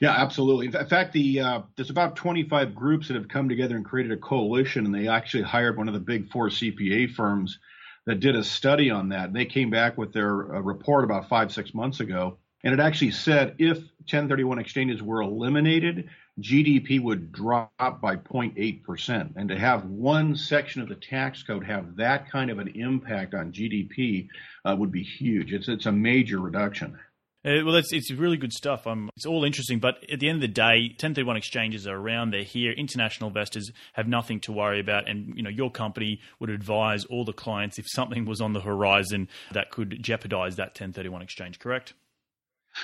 Yeah, 0.00 0.12
absolutely. 0.12 0.66
In 0.66 0.88
fact, 0.88 1.12
the 1.12 1.40
uh, 1.40 1.60
there's 1.76 1.90
about 1.90 2.16
25 2.16 2.74
groups 2.74 3.08
that 3.08 3.14
have 3.14 3.28
come 3.28 3.48
together 3.48 3.76
and 3.76 3.84
created 3.84 4.12
a 4.12 4.16
coalition, 4.16 4.84
and 4.84 4.94
they 4.94 5.08
actually 5.08 5.42
hired 5.44 5.76
one 5.76 5.88
of 5.88 5.94
the 5.94 6.00
big 6.00 6.30
four 6.30 6.48
CPA 6.48 7.12
firms 7.14 7.58
that 8.04 8.20
did 8.20 8.36
a 8.36 8.44
study 8.44 8.90
on 8.90 9.08
that. 9.10 9.32
They 9.32 9.46
came 9.46 9.70
back 9.70 9.98
with 9.98 10.12
their 10.12 10.56
uh, 10.56 10.60
report 10.60 11.04
about 11.04 11.28
five 11.28 11.52
six 11.52 11.74
months 11.74 12.00
ago, 12.00 12.38
and 12.64 12.74
it 12.74 12.80
actually 12.80 13.12
said 13.12 13.54
if 13.58 13.76
1031 13.76 14.58
exchanges 14.58 15.02
were 15.02 15.20
eliminated, 15.20 16.08
GDP 16.40 17.00
would 17.00 17.32
drop 17.32 17.70
by 17.78 18.16
0.8%. 18.16 19.32
And 19.36 19.48
to 19.48 19.58
have 19.58 19.84
one 19.86 20.36
section 20.36 20.82
of 20.82 20.88
the 20.88 20.94
tax 20.94 21.42
code 21.42 21.64
have 21.64 21.96
that 21.96 22.30
kind 22.30 22.50
of 22.50 22.58
an 22.58 22.68
impact 22.74 23.34
on 23.34 23.52
GDP 23.52 24.28
uh, 24.64 24.76
would 24.78 24.92
be 24.92 25.02
huge. 25.02 25.52
It's, 25.52 25.68
it's 25.68 25.86
a 25.86 25.92
major 25.92 26.40
reduction. 26.40 26.98
Uh, 27.44 27.64
well, 27.64 27.76
it's 27.76 27.92
it's 27.92 28.10
really 28.10 28.36
good 28.36 28.52
stuff. 28.52 28.88
Um, 28.88 29.08
it's 29.16 29.24
all 29.24 29.44
interesting, 29.44 29.78
but 29.78 30.02
at 30.10 30.18
the 30.18 30.28
end 30.28 30.36
of 30.36 30.40
the 30.40 30.48
day, 30.48 30.88
1031 30.88 31.36
exchanges 31.36 31.86
are 31.86 31.94
around. 31.94 32.32
They're 32.32 32.42
here. 32.42 32.72
International 32.72 33.28
investors 33.28 33.70
have 33.92 34.08
nothing 34.08 34.40
to 34.40 34.52
worry 34.52 34.80
about, 34.80 35.08
and 35.08 35.32
you 35.36 35.44
know 35.44 35.50
your 35.50 35.70
company 35.70 36.18
would 36.40 36.50
advise 36.50 37.04
all 37.04 37.24
the 37.24 37.32
clients 37.32 37.78
if 37.78 37.84
something 37.88 38.24
was 38.24 38.40
on 38.40 38.52
the 38.52 38.62
horizon 38.62 39.28
that 39.52 39.70
could 39.70 40.02
jeopardize 40.02 40.56
that 40.56 40.70
1031 40.70 41.22
exchange. 41.22 41.60
Correct? 41.60 41.94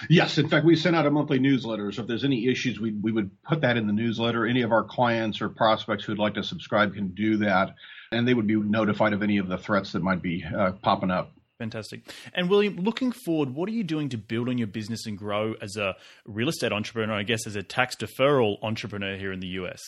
Yes, 0.08 0.38
in 0.38 0.48
fact, 0.48 0.64
we 0.64 0.76
send 0.76 0.96
out 0.96 1.06
a 1.06 1.10
monthly 1.10 1.38
newsletter. 1.38 1.92
So 1.92 2.02
if 2.02 2.08
there's 2.08 2.24
any 2.24 2.48
issues, 2.48 2.80
we 2.80 2.92
we 2.92 3.12
would 3.12 3.30
put 3.42 3.60
that 3.62 3.76
in 3.76 3.86
the 3.86 3.92
newsletter. 3.92 4.46
Any 4.46 4.62
of 4.62 4.72
our 4.72 4.84
clients 4.84 5.40
or 5.40 5.48
prospects 5.48 6.04
who'd 6.04 6.18
like 6.18 6.34
to 6.34 6.44
subscribe 6.44 6.94
can 6.94 7.08
do 7.08 7.38
that, 7.38 7.74
and 8.10 8.26
they 8.26 8.34
would 8.34 8.46
be 8.46 8.56
notified 8.56 9.12
of 9.12 9.22
any 9.22 9.38
of 9.38 9.48
the 9.48 9.58
threats 9.58 9.92
that 9.92 10.02
might 10.02 10.22
be 10.22 10.44
uh, 10.44 10.72
popping 10.82 11.10
up. 11.10 11.32
Fantastic. 11.58 12.12
And 12.34 12.50
William, 12.50 12.76
looking 12.76 13.12
forward, 13.12 13.50
what 13.50 13.68
are 13.68 13.72
you 13.72 13.84
doing 13.84 14.08
to 14.08 14.18
build 14.18 14.48
on 14.48 14.58
your 14.58 14.66
business 14.66 15.06
and 15.06 15.16
grow 15.16 15.54
as 15.62 15.76
a 15.76 15.94
real 16.26 16.48
estate 16.48 16.72
entrepreneur? 16.72 17.14
I 17.14 17.22
guess 17.22 17.46
as 17.46 17.54
a 17.54 17.62
tax 17.62 17.94
deferral 17.94 18.56
entrepreneur 18.62 19.16
here 19.16 19.32
in 19.32 19.38
the 19.38 19.48
US. 19.48 19.80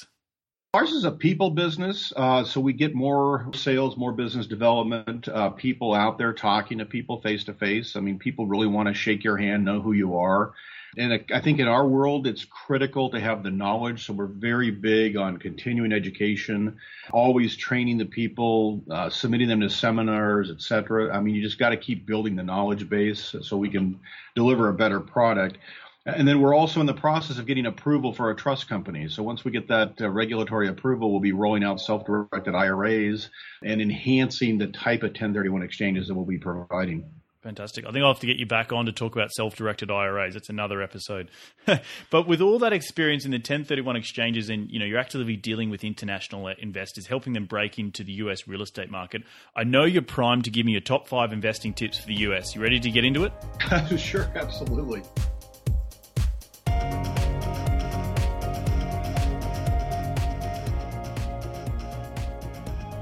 Ours 0.74 0.90
is 0.90 1.04
a 1.04 1.12
people 1.12 1.50
business, 1.50 2.12
uh, 2.16 2.42
so 2.42 2.60
we 2.60 2.72
get 2.72 2.96
more 2.96 3.48
sales, 3.54 3.96
more 3.96 4.10
business 4.10 4.48
development, 4.48 5.28
uh, 5.28 5.50
people 5.50 5.94
out 5.94 6.18
there 6.18 6.32
talking 6.32 6.78
to 6.78 6.84
people 6.84 7.20
face 7.20 7.44
to 7.44 7.54
face. 7.54 7.94
I 7.94 8.00
mean, 8.00 8.18
people 8.18 8.48
really 8.48 8.66
want 8.66 8.88
to 8.88 8.94
shake 8.94 9.22
your 9.22 9.37
hand, 9.37 9.64
know 9.64 9.80
who 9.80 9.92
you 9.92 10.18
are. 10.18 10.52
And 10.96 11.24
I 11.32 11.40
think 11.40 11.60
in 11.60 11.68
our 11.68 11.87
world, 11.87 12.26
it's 12.26 12.44
critical 12.44 13.10
to 13.10 13.20
have 13.20 13.44
the 13.44 13.52
knowledge. 13.52 14.04
So 14.06 14.12
we're 14.14 14.26
very 14.26 14.72
big 14.72 15.16
on 15.16 15.37
continuing 15.37 15.92
education, 15.92 16.76
always 17.12 17.54
training 17.54 17.98
the 17.98 18.04
people, 18.04 18.82
uh, 18.90 19.10
submitting 19.10 19.48
them 19.48 19.60
to 19.60 19.70
seminars, 19.70 20.50
et 20.50 20.60
cetera. 20.60 21.16
I 21.16 21.20
mean, 21.20 21.37
you 21.37 21.42
just 21.42 21.58
got 21.58 21.70
to 21.70 21.76
keep 21.76 22.04
building 22.04 22.34
the 22.34 22.42
knowledge 22.42 22.88
base 22.88 23.34
so 23.42 23.56
we 23.56 23.70
can 23.70 24.00
deliver 24.34 24.68
a 24.68 24.74
better 24.74 24.98
product. 24.98 25.58
And 26.07 26.29
then 26.29 26.43
we're 26.43 26.55
also 26.55 26.81
in 26.81 26.87
the 26.87 26.95
process 26.95 27.38
of 27.38 27.47
getting 27.47 27.64
approval 27.64 28.12
for 28.12 28.31
a 28.31 28.37
trust 28.37 28.69
company. 28.69 29.09
So 29.09 29.23
once 29.23 29.45
we 29.45 29.51
get 29.51 29.69
that 29.69 30.01
uh, 30.01 30.11
regulatory 30.11 30.69
approval, 30.69 31.11
we'll 31.11 31.21
be 31.21 31.33
rolling 31.33 31.64
out 31.64 31.81
self-directed 31.81 32.55
IRAs 32.55 33.31
and 33.62 33.81
enhancing 33.81 34.59
the 34.59 34.67
type 34.67 35.03
of 35.03 35.11
1031 35.11 35.62
exchanges 35.62 36.09
that 36.09 36.14
we'll 36.14 36.27
be 36.27 36.38
providing. 36.38 37.11
Fantastic. 37.45 37.85
I 37.85 37.93
think 37.93 38.03
I'll 38.03 38.12
have 38.12 38.21
to 38.21 38.27
get 38.27 38.38
you 38.38 38.47
back 38.47 38.73
on 38.73 38.87
to 38.87 38.93
talk 38.93 39.14
about 39.14 39.31
self 39.31 39.55
directed 39.55 39.90
IRAs. 39.90 40.35
It's 40.35 40.49
another 40.49 40.81
episode. 40.81 41.31
but 42.11 42.27
with 42.27 42.40
all 42.40 42.59
that 42.61 42.73
experience 42.73 43.27
in 43.27 43.33
the 43.33 43.37
1031 43.37 43.97
exchanges 43.97 44.49
and 44.49 44.71
you 44.71 44.79
know 44.79 44.87
you're 44.87 44.99
actively 44.99 45.37
dealing 45.37 45.69
with 45.69 45.85
international 45.85 46.49
investors, 46.49 47.07
helping 47.07 47.35
them 47.35 47.45
break 47.45 47.79
into 47.79 48.03
the 48.03 48.12
US 48.12 48.49
real 48.49 48.62
estate 48.62 48.90
market, 48.90 49.25
I 49.55 49.64
know 49.64 49.85
you're 49.85 50.01
primed 50.01 50.45
to 50.45 50.51
give 50.51 50.64
me 50.64 50.73
your 50.73 50.81
top 50.81 51.07
five 51.07 51.35
investing 51.35 51.75
tips 51.75 51.99
for 51.99 52.07
the 52.07 52.14
US. 52.14 52.55
You 52.55 52.62
ready 52.62 52.81
to 52.81 52.90
get 52.90 53.05
into 53.05 53.25
it? 53.25 53.33
sure, 53.99 54.31
absolutely. 54.35 55.03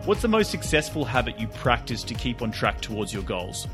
What's 0.04 0.20
the 0.20 0.26
most 0.26 0.50
successful 0.50 1.04
habit 1.04 1.38
you 1.38 1.46
practice 1.46 2.02
to 2.02 2.14
keep 2.14 2.42
on 2.42 2.50
track 2.50 2.80
towards 2.80 3.14
your 3.14 3.22
goals? 3.22 3.68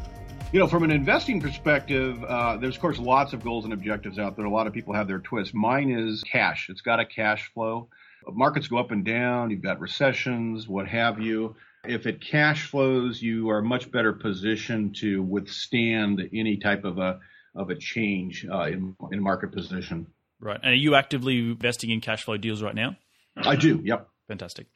You 0.53 0.61
know, 0.61 0.67
from 0.67 0.83
an 0.83 0.91
investing 0.91 1.41
perspective, 1.41 2.23
uh, 2.23 2.59
there's 2.59 2.75
of 2.75 2.83
course 2.83 2.99
lots 2.99 3.33
of 3.33 3.43
goals 3.43 3.65
and 3.65 3.73
objectives 3.73 4.19
out 4.19 4.37
there. 4.37 4.45
A 4.45 4.51
lot 4.51 4.67
of 4.67 4.75
people 4.75 4.93
have 4.93 5.09
their 5.09 5.21
twists. 5.21 5.55
Mine 5.55 5.91
is 5.91 6.23
cash. 6.25 6.69
It's 6.69 6.83
got 6.83 7.01
a 7.01 7.07
cash 7.07 7.51
flow. 7.55 7.89
Markets 8.31 8.69
go 8.69 8.77
up 8.77 8.91
and 8.91 9.07
down. 9.07 9.49
You've 9.49 9.63
got 9.63 9.81
recessions, 9.81 10.69
what 10.69 10.87
have 10.87 11.19
you. 11.19 11.57
If 11.85 12.07
it 12.07 12.21
cash 12.21 12.67
flows, 12.69 13.23
you 13.23 13.49
are 13.49 13.63
much 13.63 13.91
better 13.91 14.13
positioned 14.13 14.97
to 14.97 15.23
withstand 15.23 16.29
any 16.35 16.59
type 16.59 16.85
of 16.85 16.99
a 16.99 17.21
of 17.55 17.71
a 17.71 17.75
change 17.75 18.45
uh, 18.53 18.65
in 18.65 18.95
in 19.13 19.23
market 19.23 19.53
position. 19.53 20.07
Right. 20.41 20.61
And 20.63 20.73
are 20.73 20.77
you 20.77 20.95
actively 20.95 21.39
investing 21.39 21.89
in 21.89 22.03
cash 22.03 22.25
flow 22.25 22.37
deals 22.37 22.63
right 22.63 22.75
now? 22.75 22.97
I 23.35 23.57
do. 23.57 23.81
Yep. 23.83 24.09
Fantastic. 24.29 24.67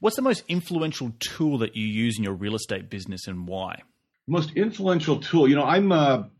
What's 0.00 0.16
the 0.16 0.22
most 0.22 0.42
influential 0.48 1.12
tool 1.20 1.58
that 1.58 1.76
you 1.76 1.86
use 1.86 2.16
in 2.16 2.24
your 2.24 2.32
real 2.32 2.54
estate 2.54 2.88
business 2.88 3.28
and 3.28 3.46
why? 3.46 3.82
Most 4.26 4.52
influential 4.56 5.20
tool, 5.20 5.48
you 5.48 5.54
know, 5.54 5.64
I'm 5.64 5.92
a, 5.92 6.30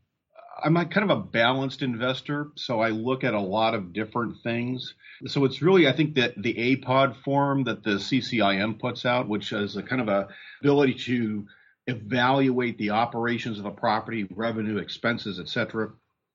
I'm 0.64 0.76
a 0.76 0.86
kind 0.86 1.10
of 1.10 1.16
a 1.16 1.20
balanced 1.20 1.82
investor, 1.82 2.48
so 2.56 2.80
I 2.80 2.88
look 2.88 3.24
at 3.24 3.34
a 3.34 3.40
lot 3.40 3.74
of 3.74 3.92
different 3.92 4.36
things. 4.42 4.94
So 5.26 5.44
it's 5.44 5.60
really, 5.60 5.86
I 5.86 5.92
think 5.92 6.14
that 6.14 6.34
the 6.40 6.54
APOD 6.54 7.22
form 7.22 7.64
that 7.64 7.84
the 7.84 7.92
CCIM 7.92 8.78
puts 8.78 9.04
out, 9.04 9.28
which 9.28 9.52
is 9.52 9.76
a 9.76 9.82
kind 9.82 10.00
of 10.00 10.08
a 10.08 10.28
ability 10.60 10.94
to 10.94 11.46
evaluate 11.86 12.78
the 12.78 12.90
operations 12.90 13.58
of 13.58 13.66
a 13.66 13.70
property, 13.70 14.26
revenue, 14.30 14.78
expenses, 14.78 15.38
et 15.38 15.48
cetera, 15.48 15.90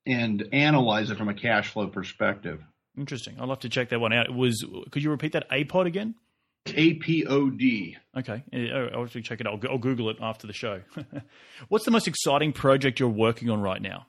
and 0.06 0.48
analyze 0.52 1.10
it 1.10 1.18
from 1.18 1.30
a 1.30 1.34
cash 1.34 1.70
flow 1.70 1.88
perspective. 1.88 2.62
Interesting. 2.98 3.36
I'll 3.40 3.50
have 3.50 3.60
to 3.60 3.70
check 3.70 3.90
that 3.90 4.00
one 4.00 4.14
out. 4.14 4.28
It 4.28 4.34
was 4.34 4.66
could 4.92 5.04
you 5.04 5.12
repeat 5.12 5.34
that 5.34 5.50
APOD 5.50 5.86
again? 5.86 6.16
A 6.76 6.96
P 6.96 7.26
O 7.26 7.50
D. 7.50 7.98
Okay, 8.18 8.44
I'll 8.94 9.04
actually 9.04 9.22
check 9.22 9.40
it 9.40 9.48
out. 9.48 9.64
I'll, 9.64 9.72
I'll 9.72 9.78
Google 9.78 10.10
it 10.10 10.18
after 10.22 10.48
the 10.48 10.54
show. 10.54 10.82
What's 11.70 11.86
the 11.86 11.92
most 11.92 12.08
exciting 12.08 12.54
project 12.54 13.00
you're 13.00 13.10
working 13.10 13.50
on 13.50 13.62
right 13.62 13.82
now? 13.82 14.08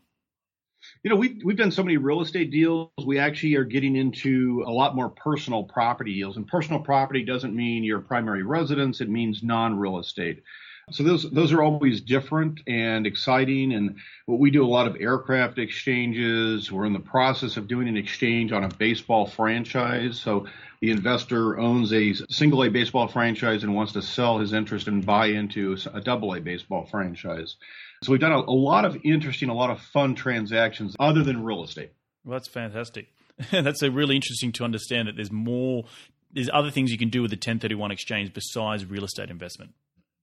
You 1.03 1.11
know, 1.11 1.16
we 1.16 1.40
we've 1.44 1.57
done 1.57 1.71
so 1.71 1.83
many 1.83 1.97
real 1.97 2.21
estate 2.21 2.51
deals. 2.51 2.90
We 3.05 3.18
actually 3.18 3.57
are 3.57 3.64
getting 3.64 3.97
into 3.97 4.64
a 4.66 4.71
lot 4.71 4.94
more 4.94 5.11
personal 5.11 5.64
property 5.64 6.14
deals. 6.14 6.37
And 6.37 6.47
personal 6.47 6.81
property 6.81 7.25
doesn't 7.25 7.55
mean 7.55 7.85
your 7.85 8.01
primary 8.01 8.42
residence; 8.42 9.01
it 9.01 9.09
means 9.09 9.42
non-real 9.42 9.99
estate. 9.99 10.42
So 10.90 11.03
those 11.03 11.31
those 11.31 11.53
are 11.53 11.62
always 11.62 12.01
different 12.01 12.61
and 12.66 13.07
exciting. 13.07 13.72
And 13.72 13.96
what 14.27 14.38
we 14.38 14.51
do 14.51 14.64
a 14.64 14.68
lot 14.68 14.87
of 14.87 14.96
aircraft 15.01 15.59
exchanges. 15.59 16.70
We're 16.70 16.87
in 16.87 16.92
the 16.92 17.01
process 17.01 17.57
of 17.57 17.68
doing 17.68 17.88
an 17.88 17.96
exchange 17.96 18.53
on 18.53 18.64
a 18.64 18.68
baseball 18.68 19.27
franchise. 19.27 20.20
So 20.20 20.46
the 20.81 20.90
investor 20.90 21.59
owns 21.59 21.92
a 21.92 22.14
single 22.31 22.62
A 22.62 22.70
baseball 22.70 23.09
franchise 23.09 23.64
and 23.64 23.74
wants 23.74 23.92
to 23.94 24.03
sell 24.03 24.38
his 24.38 24.53
interest 24.53 24.87
and 24.87 25.05
buy 25.05 25.27
into 25.27 25.77
a 25.92 26.01
double 26.01 26.35
A 26.35 26.40
baseball 26.40 26.87
franchise. 26.87 27.57
So 28.03 28.12
we've 28.12 28.20
done 28.20 28.33
a, 28.33 28.38
a 28.38 28.55
lot 28.55 28.85
of 28.85 28.96
interesting, 29.05 29.48
a 29.48 29.55
lot 29.55 29.70
of 29.70 29.81
fun 29.81 30.14
transactions 30.14 30.94
other 31.01 31.24
than 31.24 31.42
real 31.42 31.64
estate. 31.64 31.92
Well, 32.24 32.38
that's 32.38 32.48
fantastic. 32.48 33.09
that's 33.51 33.83
a 33.83 33.90
really 33.90 34.16
interesting 34.16 34.53
to 34.53 34.64
understand 34.64 35.09
that 35.09 35.16
there's 35.16 35.33
more, 35.33 35.85
there's 36.33 36.51
other 36.53 36.70
things 36.70 36.92
you 36.92 36.98
can 36.98 37.11
do 37.11 37.22
with 37.22 37.31
the 37.31 37.37
1031 37.37 37.90
exchange 37.90 38.33
besides 38.33 38.85
real 38.85 39.05
estate 39.05 39.31
investment. 39.31 39.72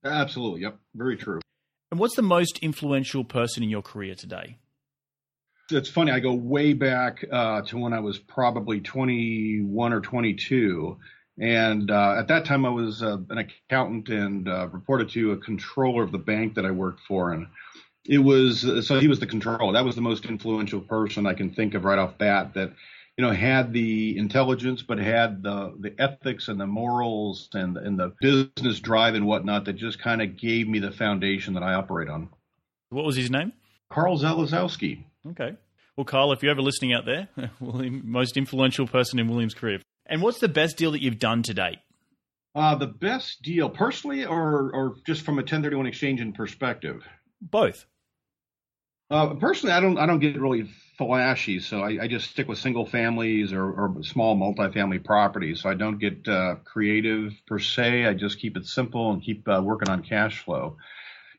Absolutely. 0.04 0.62
Yep. 0.62 0.78
Very 0.94 1.16
true. 1.16 1.40
And 1.90 2.00
what's 2.00 2.16
the 2.16 2.22
most 2.22 2.58
influential 2.58 3.24
person 3.24 3.62
in 3.62 3.70
your 3.70 3.82
career 3.82 4.14
today? 4.14 4.58
It's 5.70 5.88
funny. 5.88 6.12
I 6.12 6.20
go 6.20 6.32
way 6.32 6.74
back 6.74 7.24
uh, 7.30 7.62
to 7.62 7.78
when 7.78 7.92
I 7.92 8.00
was 8.00 8.18
probably 8.18 8.80
21 8.80 9.92
or 9.92 10.00
22. 10.00 10.96
And 11.38 11.90
uh, 11.90 12.16
at 12.18 12.28
that 12.28 12.44
time, 12.44 12.64
I 12.64 12.70
was 12.70 13.02
uh, 13.02 13.18
an 13.30 13.38
accountant 13.38 14.08
and 14.08 14.48
uh, 14.48 14.68
reported 14.68 15.10
to 15.10 15.32
a 15.32 15.36
controller 15.36 16.02
of 16.02 16.12
the 16.12 16.18
bank 16.18 16.54
that 16.54 16.64
I 16.64 16.70
worked 16.70 17.00
for. 17.00 17.32
And 17.32 17.48
it 18.04 18.18
was 18.18 18.60
so 18.86 19.00
he 19.00 19.08
was 19.08 19.20
the 19.20 19.26
controller. 19.26 19.72
That 19.72 19.84
was 19.84 19.96
the 19.96 20.00
most 20.00 20.24
influential 20.24 20.80
person 20.80 21.26
I 21.26 21.34
can 21.34 21.52
think 21.52 21.74
of 21.74 21.84
right 21.84 21.98
off 21.98 22.16
bat 22.16 22.54
that 22.54 22.72
you 23.16 23.24
know, 23.24 23.32
had 23.32 23.72
the 23.72 24.16
intelligence, 24.18 24.82
but 24.82 24.98
had 24.98 25.42
the 25.42 25.74
the 25.78 25.94
ethics 25.98 26.48
and 26.48 26.60
the 26.60 26.66
morals 26.66 27.48
and 27.54 27.76
and 27.76 27.98
the 27.98 28.12
business 28.20 28.80
drive 28.80 29.14
and 29.14 29.26
whatnot 29.26 29.64
that 29.64 29.74
just 29.74 29.98
kind 29.98 30.20
of 30.20 30.36
gave 30.36 30.68
me 30.68 30.78
the 30.78 30.92
foundation 30.92 31.54
that 31.54 31.62
I 31.62 31.74
operate 31.74 32.08
on. 32.08 32.28
What 32.90 33.04
was 33.04 33.16
his 33.16 33.30
name? 33.30 33.52
Carl 33.90 34.18
Zalazowski. 34.18 35.04
Okay. 35.30 35.56
Well, 35.96 36.04
Carl, 36.04 36.32
if 36.32 36.42
you're 36.42 36.52
ever 36.52 36.62
listening 36.62 36.92
out 36.92 37.06
there, 37.06 37.28
most 37.60 38.36
influential 38.36 38.86
person 38.86 39.18
in 39.18 39.28
William's 39.28 39.54
career. 39.54 39.80
And 40.04 40.20
what's 40.20 40.38
the 40.38 40.48
best 40.48 40.76
deal 40.76 40.92
that 40.92 41.02
you've 41.02 41.18
done 41.18 41.42
to 41.44 41.54
date? 41.54 41.78
Uh, 42.54 42.74
the 42.74 42.86
best 42.86 43.42
deal, 43.42 43.70
personally, 43.70 44.24
or 44.24 44.70
or 44.72 44.96
just 45.06 45.22
from 45.22 45.34
a 45.34 45.42
1031 45.42 45.86
exchange 45.86 46.20
in 46.20 46.32
perspective? 46.32 47.06
Both. 47.40 47.86
Uh, 49.10 49.34
personally, 49.34 49.72
I 49.72 49.80
don't 49.80 49.98
I 49.98 50.06
don't 50.06 50.18
get 50.18 50.40
really 50.40 50.68
flashy, 50.98 51.60
so 51.60 51.80
I, 51.80 52.02
I 52.02 52.08
just 52.08 52.30
stick 52.30 52.48
with 52.48 52.58
single 52.58 52.86
families 52.86 53.52
or, 53.52 53.64
or, 53.64 54.02
small 54.02 54.34
multifamily 54.36 55.04
properties. 55.04 55.60
So 55.62 55.68
I 55.68 55.74
don't 55.74 55.98
get 55.98 56.26
uh, 56.26 56.56
creative 56.64 57.34
per 57.46 57.58
se. 57.58 58.06
I 58.06 58.14
just 58.14 58.38
keep 58.38 58.56
it 58.56 58.66
simple 58.66 59.12
and 59.12 59.22
keep 59.22 59.46
uh, 59.46 59.60
working 59.62 59.90
on 59.90 60.02
cash 60.02 60.42
flow. 60.42 60.76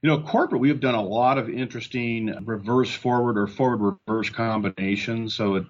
You 0.02 0.10
know, 0.10 0.22
corporate, 0.22 0.62
we 0.62 0.70
have 0.70 0.80
done 0.80 0.94
a 0.94 1.02
lot 1.02 1.40
of 1.40 1.50
interesting 1.50 2.46
reverse 2.46 2.94
forward 2.94 3.38
or 3.38 3.48
forward 3.48 3.98
reverse 4.08 4.30
combinations. 4.30 5.34
So 5.34 5.56
it 5.56 5.66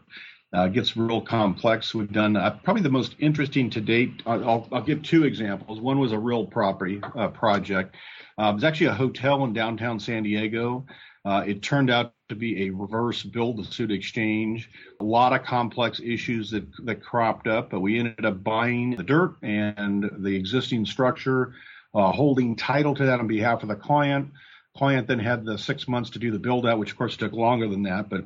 uh, 0.54 0.68
gets 0.68 0.98
real 0.98 1.22
complex. 1.22 1.96
We've 1.96 2.12
done 2.12 2.36
uh, 2.36 2.60
probably 2.64 2.84
the 2.84 2.90
most 2.90 3.16
interesting 3.20 3.70
to 3.72 3.82
date. 3.82 4.22
I'll, 4.26 4.68
I'll, 4.72 4.82
give 4.82 5.02
two 5.02 5.24
examples. 5.24 5.80
One 5.80 6.00
was 6.00 6.12
a 6.12 6.20
real 6.20 6.46
property 6.46 7.02
uh, 7.16 7.30
project. 7.30 7.96
Uh, 8.38 8.50
it 8.52 8.56
was 8.56 8.64
actually 8.64 8.88
a 8.88 8.94
hotel 8.94 9.44
in 9.46 9.54
downtown 9.54 10.00
San 10.00 10.24
Diego. 10.24 10.86
Uh, 11.28 11.44
it 11.46 11.62
turned 11.62 11.90
out 11.90 12.14
to 12.30 12.36
be 12.36 12.68
a 12.68 12.70
reverse 12.70 13.22
build 13.22 13.58
to 13.58 13.70
suit 13.70 13.92
exchange. 13.92 14.70
A 15.02 15.04
lot 15.04 15.34
of 15.34 15.44
complex 15.44 16.00
issues 16.00 16.52
that, 16.52 16.66
that 16.86 17.04
cropped 17.04 17.48
up, 17.48 17.70
but 17.70 17.82
we 17.82 18.00
ended 18.00 18.24
up 18.24 18.42
buying 18.42 18.92
the 18.96 19.04
dirt 19.04 19.36
and 19.42 20.10
the 20.20 20.34
existing 20.34 20.86
structure 20.86 21.54
uh, 21.94 22.14
holding 22.14 22.56
title 22.56 22.96
to 22.96 23.06
that 23.08 23.20
on 23.20 23.28
behalf 23.28 23.62
of 23.62 23.68
the 23.68 23.76
client. 23.76 24.32
Client 24.78 25.08
then 25.08 25.20
had 25.20 25.44
the 25.44 25.58
six 25.58 25.86
months 25.86 26.12
to 26.12 26.20
do 26.20 26.32
the 26.32 26.40
build 26.40 26.66
out, 26.66 26.80
which 26.80 26.92
of 26.92 26.98
course 26.98 27.18
took 27.18 27.34
longer 27.34 27.68
than 27.68 27.84
that, 27.84 28.08
but 28.10 28.24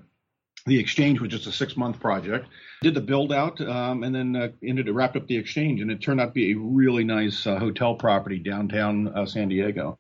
the 0.68 0.80
exchange 0.80 1.20
was 1.20 1.32
just 1.32 1.48
a 1.48 1.52
six 1.52 1.76
month 1.76 2.00
project. 2.00 2.50
Did 2.84 2.94
the 2.94 3.02
build 3.02 3.34
out 3.34 3.60
um, 3.62 4.04
and 4.04 4.14
then 4.14 4.36
uh, 4.36 4.50
ended 4.64 4.86
to 4.86 4.94
wrap 4.94 5.16
up 5.16 5.26
the 5.26 5.38
exchange, 5.38 5.82
and 5.82 5.90
it 5.90 6.04
turned 6.04 6.22
out 6.22 6.28
to 6.28 6.32
be 6.34 6.52
a 6.52 6.56
really 6.56 7.04
nice 7.04 7.48
uh, 7.48 7.58
hotel 7.58 7.96
property 7.96 8.38
downtown 8.38 9.08
uh, 9.08 9.26
San 9.26 9.50
Diego. 9.50 9.98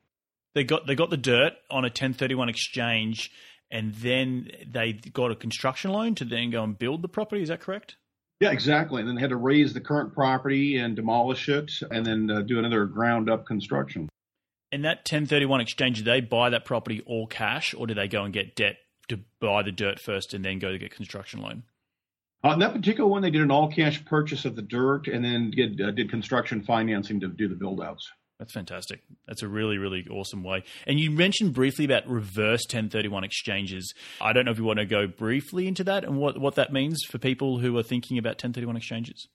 They 0.53 0.63
got 0.63 0.87
they 0.87 0.95
got 0.95 1.09
the 1.09 1.17
dirt 1.17 1.53
on 1.69 1.83
a 1.83 1.87
1031 1.87 2.49
exchange, 2.49 3.31
and 3.69 3.93
then 3.95 4.49
they 4.67 4.93
got 4.93 5.31
a 5.31 5.35
construction 5.35 5.91
loan 5.91 6.15
to 6.15 6.25
then 6.25 6.49
go 6.51 6.63
and 6.63 6.77
build 6.77 7.01
the 7.01 7.07
property. 7.07 7.41
Is 7.41 7.49
that 7.49 7.61
correct? 7.61 7.95
Yeah, 8.41 8.51
exactly. 8.51 9.01
And 9.01 9.07
then 9.07 9.15
they 9.15 9.21
had 9.21 9.29
to 9.29 9.35
raze 9.35 9.73
the 9.73 9.81
current 9.81 10.13
property 10.13 10.77
and 10.77 10.95
demolish 10.95 11.47
it, 11.47 11.71
and 11.91 12.05
then 12.05 12.29
uh, 12.29 12.41
do 12.41 12.57
another 12.57 12.85
ground 12.85 13.29
up 13.29 13.45
construction. 13.45 14.09
In 14.71 14.81
that 14.81 14.99
1031 14.99 15.61
exchange, 15.61 15.97
did 15.97 16.05
they 16.05 16.21
buy 16.21 16.49
that 16.49 16.65
property 16.65 17.03
all 17.05 17.27
cash, 17.27 17.73
or 17.73 17.85
did 17.87 17.97
they 17.97 18.07
go 18.07 18.23
and 18.23 18.33
get 18.33 18.55
debt 18.55 18.77
to 19.09 19.19
buy 19.39 19.61
the 19.61 19.71
dirt 19.71 19.99
first 19.99 20.33
and 20.33 20.43
then 20.43 20.59
go 20.59 20.71
to 20.71 20.77
get 20.79 20.91
construction 20.91 21.41
loan? 21.41 21.63
On 22.43 22.57
that 22.59 22.73
particular 22.73 23.07
one, 23.07 23.21
they 23.21 23.29
did 23.29 23.41
an 23.41 23.51
all 23.51 23.71
cash 23.71 24.03
purchase 24.05 24.45
of 24.45 24.55
the 24.55 24.61
dirt 24.63 25.07
and 25.07 25.23
then 25.23 25.51
did, 25.51 25.79
uh, 25.79 25.91
did 25.91 26.09
construction 26.09 26.63
financing 26.63 27.19
to 27.19 27.27
do 27.27 27.47
the 27.47 27.55
build 27.55 27.81
outs. 27.81 28.09
That's 28.41 28.53
fantastic. 28.53 29.03
That's 29.27 29.43
a 29.43 29.47
really, 29.47 29.77
really 29.77 30.07
awesome 30.09 30.41
way. 30.41 30.63
And 30.87 30.99
you 30.99 31.11
mentioned 31.11 31.53
briefly 31.53 31.85
about 31.85 32.07
reverse 32.07 32.61
1031 32.65 33.23
exchanges. 33.23 33.93
I 34.19 34.33
don't 34.33 34.45
know 34.45 34.51
if 34.51 34.57
you 34.57 34.63
want 34.63 34.79
to 34.79 34.85
go 34.87 35.05
briefly 35.05 35.67
into 35.67 35.83
that 35.83 36.03
and 36.03 36.17
what, 36.17 36.39
what 36.39 36.55
that 36.55 36.73
means 36.73 37.03
for 37.07 37.19
people 37.19 37.59
who 37.59 37.77
are 37.77 37.83
thinking 37.83 38.17
about 38.17 38.31
1031 38.31 38.77
exchanges. 38.77 39.27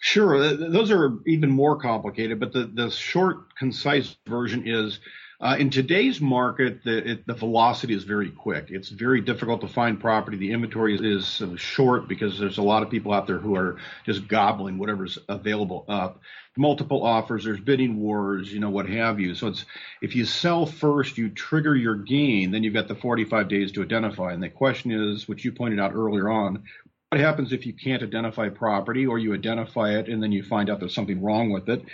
Sure. 0.00 0.54
Those 0.56 0.92
are 0.92 1.18
even 1.26 1.50
more 1.50 1.80
complicated, 1.80 2.38
but 2.38 2.52
the, 2.52 2.70
the 2.72 2.92
short, 2.92 3.56
concise 3.56 4.16
version 4.28 4.68
is 4.68 5.00
uh, 5.40 5.56
in 5.56 5.70
today's 5.70 6.20
market, 6.20 6.82
the, 6.82 7.12
it, 7.12 7.26
the 7.26 7.34
velocity 7.34 7.94
is 7.94 8.02
very 8.02 8.28
quick. 8.28 8.70
It's 8.70 8.88
very 8.88 9.20
difficult 9.20 9.60
to 9.60 9.68
find 9.68 10.00
property. 10.00 10.36
The 10.36 10.50
inventory 10.50 10.96
is, 10.96 11.40
is 11.40 11.60
short 11.60 12.08
because 12.08 12.40
there's 12.40 12.58
a 12.58 12.62
lot 12.62 12.82
of 12.82 12.90
people 12.90 13.12
out 13.12 13.28
there 13.28 13.38
who 13.38 13.54
are 13.54 13.76
just 14.04 14.26
gobbling 14.26 14.78
whatever's 14.78 15.16
available 15.28 15.84
up. 15.88 16.20
Multiple 16.56 17.04
offers, 17.04 17.44
there's 17.44 17.60
bidding 17.60 18.00
wars, 18.00 18.52
you 18.52 18.58
know, 18.58 18.70
what 18.70 18.88
have 18.88 19.20
you. 19.20 19.36
So 19.36 19.46
it's 19.46 19.64
if 20.02 20.16
you 20.16 20.24
sell 20.24 20.66
first, 20.66 21.16
you 21.16 21.28
trigger 21.28 21.76
your 21.76 21.94
gain, 21.94 22.50
then 22.50 22.64
you've 22.64 22.74
got 22.74 22.88
the 22.88 22.96
45 22.96 23.46
days 23.48 23.70
to 23.72 23.82
identify. 23.82 24.32
And 24.32 24.42
the 24.42 24.48
question 24.48 24.90
is, 24.90 25.28
which 25.28 25.44
you 25.44 25.52
pointed 25.52 25.78
out 25.78 25.94
earlier 25.94 26.28
on, 26.28 26.64
what 27.10 27.20
happens 27.20 27.52
if 27.52 27.64
you 27.64 27.74
can't 27.74 28.02
identify 28.02 28.48
property 28.48 29.06
or 29.06 29.20
you 29.20 29.34
identify 29.34 29.98
it 29.98 30.08
and 30.08 30.20
then 30.20 30.32
you 30.32 30.42
find 30.42 30.68
out 30.68 30.80
there's 30.80 30.96
something 30.96 31.22
wrong 31.22 31.52
with 31.52 31.68
it? 31.68 31.84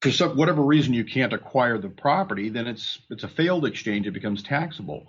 For 0.00 0.10
some 0.10 0.36
whatever 0.36 0.62
reason 0.62 0.94
you 0.94 1.04
can't 1.04 1.32
acquire 1.32 1.78
the 1.78 1.88
property, 1.88 2.48
then 2.48 2.66
it's 2.66 3.00
it's 3.10 3.24
a 3.24 3.28
failed 3.28 3.66
exchange. 3.66 4.06
It 4.06 4.12
becomes 4.12 4.42
taxable. 4.42 5.06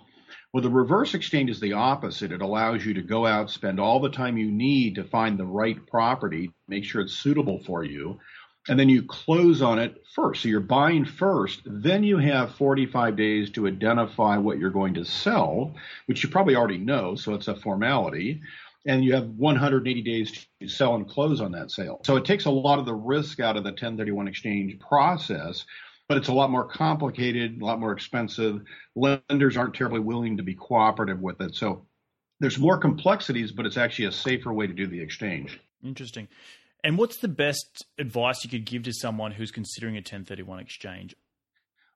Well, 0.52 0.62
the 0.62 0.70
reverse 0.70 1.14
exchange 1.14 1.48
is 1.48 1.60
the 1.60 1.72
opposite. 1.72 2.30
It 2.30 2.42
allows 2.42 2.84
you 2.84 2.94
to 2.94 3.02
go 3.02 3.26
out, 3.26 3.50
spend 3.50 3.80
all 3.80 4.00
the 4.00 4.10
time 4.10 4.36
you 4.36 4.50
need 4.50 4.96
to 4.96 5.04
find 5.04 5.38
the 5.38 5.46
right 5.46 5.78
property, 5.86 6.50
make 6.68 6.84
sure 6.84 7.00
it's 7.00 7.14
suitable 7.14 7.62
for 7.64 7.82
you, 7.82 8.20
and 8.68 8.78
then 8.78 8.90
you 8.90 9.02
close 9.02 9.62
on 9.62 9.78
it 9.78 10.04
first. 10.14 10.42
So 10.42 10.48
you're 10.50 10.60
buying 10.60 11.06
first, 11.06 11.62
then 11.64 12.04
you 12.04 12.18
have 12.18 12.54
45 12.56 13.16
days 13.16 13.50
to 13.52 13.66
identify 13.66 14.36
what 14.36 14.58
you're 14.58 14.68
going 14.68 14.94
to 14.94 15.06
sell, 15.06 15.74
which 16.04 16.22
you 16.22 16.28
probably 16.28 16.54
already 16.54 16.78
know, 16.78 17.14
so 17.14 17.32
it's 17.32 17.48
a 17.48 17.56
formality 17.56 18.42
and 18.84 19.04
you 19.04 19.14
have 19.14 19.28
180 19.28 20.02
days 20.02 20.46
to 20.60 20.68
sell 20.68 20.94
and 20.94 21.08
close 21.08 21.40
on 21.40 21.52
that 21.52 21.70
sale. 21.70 22.00
So 22.04 22.16
it 22.16 22.24
takes 22.24 22.46
a 22.46 22.50
lot 22.50 22.78
of 22.78 22.86
the 22.86 22.94
risk 22.94 23.40
out 23.40 23.56
of 23.56 23.64
the 23.64 23.70
1031 23.70 24.28
exchange 24.28 24.78
process, 24.80 25.64
but 26.08 26.18
it's 26.18 26.28
a 26.28 26.32
lot 26.32 26.50
more 26.50 26.64
complicated, 26.64 27.60
a 27.60 27.64
lot 27.64 27.80
more 27.80 27.92
expensive. 27.92 28.62
Lenders 28.96 29.56
aren't 29.56 29.74
terribly 29.74 30.00
willing 30.00 30.36
to 30.36 30.42
be 30.42 30.54
cooperative 30.54 31.20
with 31.20 31.40
it. 31.40 31.54
So 31.54 31.86
there's 32.40 32.58
more 32.58 32.78
complexities, 32.78 33.52
but 33.52 33.66
it's 33.66 33.76
actually 33.76 34.06
a 34.06 34.12
safer 34.12 34.52
way 34.52 34.66
to 34.66 34.72
do 34.72 34.86
the 34.86 35.00
exchange. 35.00 35.60
Interesting. 35.84 36.28
And 36.84 36.98
what's 36.98 37.18
the 37.18 37.28
best 37.28 37.86
advice 37.98 38.42
you 38.42 38.50
could 38.50 38.64
give 38.64 38.82
to 38.84 38.92
someone 38.92 39.30
who's 39.30 39.52
considering 39.52 39.94
a 39.94 39.98
1031 39.98 40.58
exchange? 40.58 41.14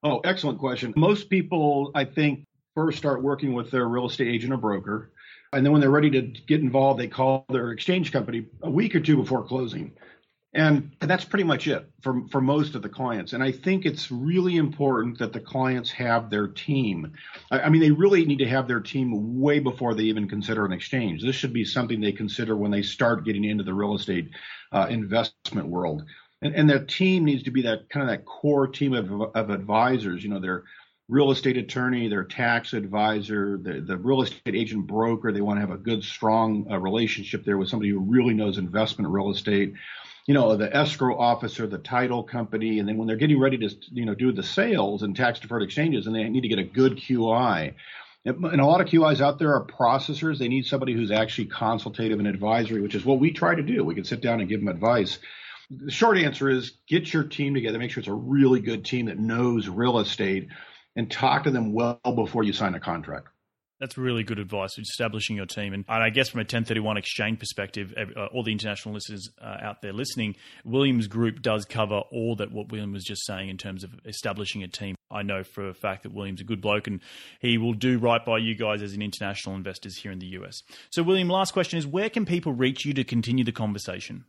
Oh, 0.05 0.20
excellent 0.20 0.61
question. 0.61 0.92
Most 0.96 1.29
people, 1.29 1.90
I 1.94 2.05
think, 2.05 2.44
first 2.77 2.99
start 2.99 3.22
working 3.22 3.55
with 3.55 3.72
their 3.72 3.88
real 3.88 4.07
estate 4.07 4.29
agent 4.29 4.53
or 4.53 4.59
broker 4.59 5.11
and 5.53 5.65
then 5.65 5.73
when 5.73 5.81
they're 5.81 5.91
ready 5.91 6.11
to 6.11 6.23
get 6.23 6.61
involved, 6.61 7.01
they 7.01 7.09
call 7.09 7.45
their 7.49 7.71
exchange 7.71 8.13
company 8.13 8.47
a 8.63 8.71
week 8.71 8.95
or 8.95 9.01
two 9.01 9.17
before 9.17 9.45
closing. 9.45 9.93
And 10.55 10.93
that's 11.01 11.25
pretty 11.25 11.45
much 11.45 11.67
it 11.67 11.91
for, 12.01 12.23
for 12.31 12.41
most 12.41 12.75
of 12.75 12.81
the 12.81 12.89
clients. 12.89 13.35
And 13.35 13.43
I 13.43 13.53
think 13.53 13.85
it's 13.85 14.11
really 14.11 14.57
important 14.57 15.19
that 15.19 15.35
the 15.35 15.41
clients 15.41 15.91
have 15.91 16.31
their 16.31 16.49
team. 16.49 17.13
I, 17.51 17.61
I 17.61 17.69
mean, 17.69 17.83
they 17.83 17.91
really 17.91 18.25
need 18.25 18.39
to 18.39 18.49
have 18.49 18.67
their 18.67 18.81
team 18.81 19.39
way 19.39 19.59
before 19.59 19.95
they 19.95 20.05
even 20.05 20.27
consider 20.27 20.65
an 20.65 20.73
exchange. 20.73 21.23
This 21.23 21.37
should 21.37 21.53
be 21.53 21.65
something 21.65 22.01
they 22.01 22.13
consider 22.13 22.57
when 22.57 22.71
they 22.71 22.81
start 22.81 23.27
getting 23.27 23.45
into 23.45 23.65
the 23.65 23.75
real 23.75 23.95
estate 23.95 24.31
uh, 24.73 24.87
investment 24.89 25.69
world. 25.69 26.05
And, 26.41 26.55
and 26.55 26.71
their 26.71 26.85
team 26.85 27.25
needs 27.25 27.43
to 27.43 27.51
be 27.51 27.63
that 27.63 27.91
kind 27.91 28.09
of 28.09 28.09
that 28.09 28.25
core 28.25 28.67
team 28.67 28.95
of, 28.95 29.11
of 29.35 29.51
advisors. 29.51 30.25
You 30.25 30.31
know, 30.31 30.41
they're 30.41 30.65
real 31.09 31.31
estate 31.31 31.57
attorney, 31.57 32.09
their 32.09 32.25
tax 32.25 32.73
advisor, 32.73 33.59
the, 33.59 33.81
the 33.81 33.97
real 33.97 34.23
estate 34.23 34.55
agent 34.55 34.87
broker. 34.87 35.33
They 35.33 35.40
want 35.40 35.59
to 35.59 35.61
have 35.61 35.71
a 35.71 35.77
good, 35.77 36.03
strong 36.03 36.66
uh, 36.71 36.79
relationship 36.79 37.45
there 37.45 37.59
with 37.59 37.69
somebody 37.69 37.90
who 37.90 38.01
really 38.01 38.35
knows 38.35 38.59
investment 38.59 39.12
real 39.12 39.31
estate. 39.31 39.75
You 40.27 40.35
know, 40.35 40.57
the 40.57 40.75
escrow 40.75 41.16
officer, 41.16 41.69
the 41.69 41.79
title 41.79 42.25
company, 42.25 42.81
and 42.81 42.88
then 42.88 42.97
when 42.97 43.07
they're 43.07 43.16
getting 43.16 43.38
ready 43.38 43.59
to, 43.59 43.73
you 43.92 44.05
know, 44.05 44.14
do 44.14 44.33
the 44.33 44.42
sales 44.42 45.05
and 45.05 45.14
tax 45.14 45.38
deferred 45.38 45.62
exchanges, 45.62 46.09
and 46.09 46.16
they 46.16 46.29
need 46.29 46.40
to 46.40 46.49
get 46.49 46.59
a 46.59 46.64
good 46.64 46.97
QI. 46.97 47.75
And 48.25 48.61
a 48.61 48.66
lot 48.66 48.81
of 48.81 48.88
QIs 48.88 49.21
out 49.21 49.38
there 49.38 49.55
are 49.55 49.64
processors. 49.64 50.38
They 50.38 50.49
need 50.49 50.66
somebody 50.66 50.95
who's 50.95 51.12
actually 51.12 51.47
consultative 51.47 52.19
and 52.19 52.27
advisory, 52.27 52.81
which 52.81 52.97
is 52.97 53.05
what 53.05 53.21
we 53.21 53.31
try 53.31 53.55
to 53.55 53.62
do. 53.62 53.85
We 53.85 53.95
can 53.95 54.03
sit 54.03 54.21
down 54.21 54.40
and 54.40 54.49
give 54.49 54.59
them 54.59 54.66
advice. 54.66 55.21
The 55.71 55.92
short 55.92 56.19
answer 56.19 56.51
is 56.51 56.73
get 56.88 57.12
your 57.12 57.23
team 57.23 57.55
together, 57.55 57.79
make 57.79 57.92
sure 57.92 58.01
it's 58.01 58.09
a 58.09 58.12
really 58.12 58.59
good 58.59 58.85
team 58.85 59.07
that 59.07 59.19
knows 59.21 59.69
real 59.69 60.01
estate 60.01 60.49
and 60.97 61.11
talk 61.11 61.45
to 61.45 61.51
them 61.51 61.73
well 61.73 62.01
before 62.15 62.43
you 62.43 62.53
sign 62.53 62.75
a 62.75 62.81
contract. 62.81 63.29
That's 63.79 63.99
really 63.99 64.25
good 64.25 64.39
advice, 64.39 64.79
establishing 64.79 65.37
your 65.37 65.45
team. 65.45 65.75
And, 65.75 65.85
I 65.87 66.09
guess 66.09 66.31
from 66.31 66.41
a 66.41 66.49
1031 66.49 66.97
exchange 66.97 67.39
perspective, 67.39 67.93
uh, 67.95 68.25
all 68.33 68.43
the 68.43 68.53
international 68.53 68.95
listeners 68.95 69.29
uh, 69.39 69.59
out 69.61 69.83
there 69.83 69.93
listening, 69.93 70.37
Williams 70.65 71.09
Group 71.09 71.43
does 71.43 71.67
cover 71.67 72.01
all 72.11 72.37
that 72.37 72.53
what 72.53 72.73
William 72.73 72.93
was 72.93 73.05
just 73.05 73.27
saying 73.27 73.51
in 73.51 73.59
terms 73.59 73.85
of 73.85 73.91
establishing 74.07 74.63
a 74.63 74.69
team. 74.69 74.97
I 75.11 75.23
know 75.23 75.45
for 75.45 75.69
a 75.69 75.75
fact 75.75 76.05
that 76.05 76.15
William's 76.15 76.41
a 76.41 76.45
good 76.45 76.63
bloke 76.63 76.87
and 76.87 77.01
he 77.39 77.59
will 77.59 77.75
do 77.75 77.99
right 77.99 78.25
by 78.25 78.39
you 78.39 78.55
guys 78.55 78.81
as 78.81 78.95
an 78.95 79.03
international 79.03 79.55
investors 79.55 79.97
here 79.99 80.11
in 80.11 80.21
the 80.21 80.27
US. 80.39 80.63
So, 80.91 81.03
William, 81.03 81.29
last 81.29 81.53
question 81.53 81.79
is 81.79 81.87
where 81.87 82.09
can 82.09 82.25
people 82.25 82.53
reach 82.53 82.87
you 82.87 82.95
to 82.95 83.05
continue 83.05 83.45
the 83.45 83.53
conversation? 83.53 84.25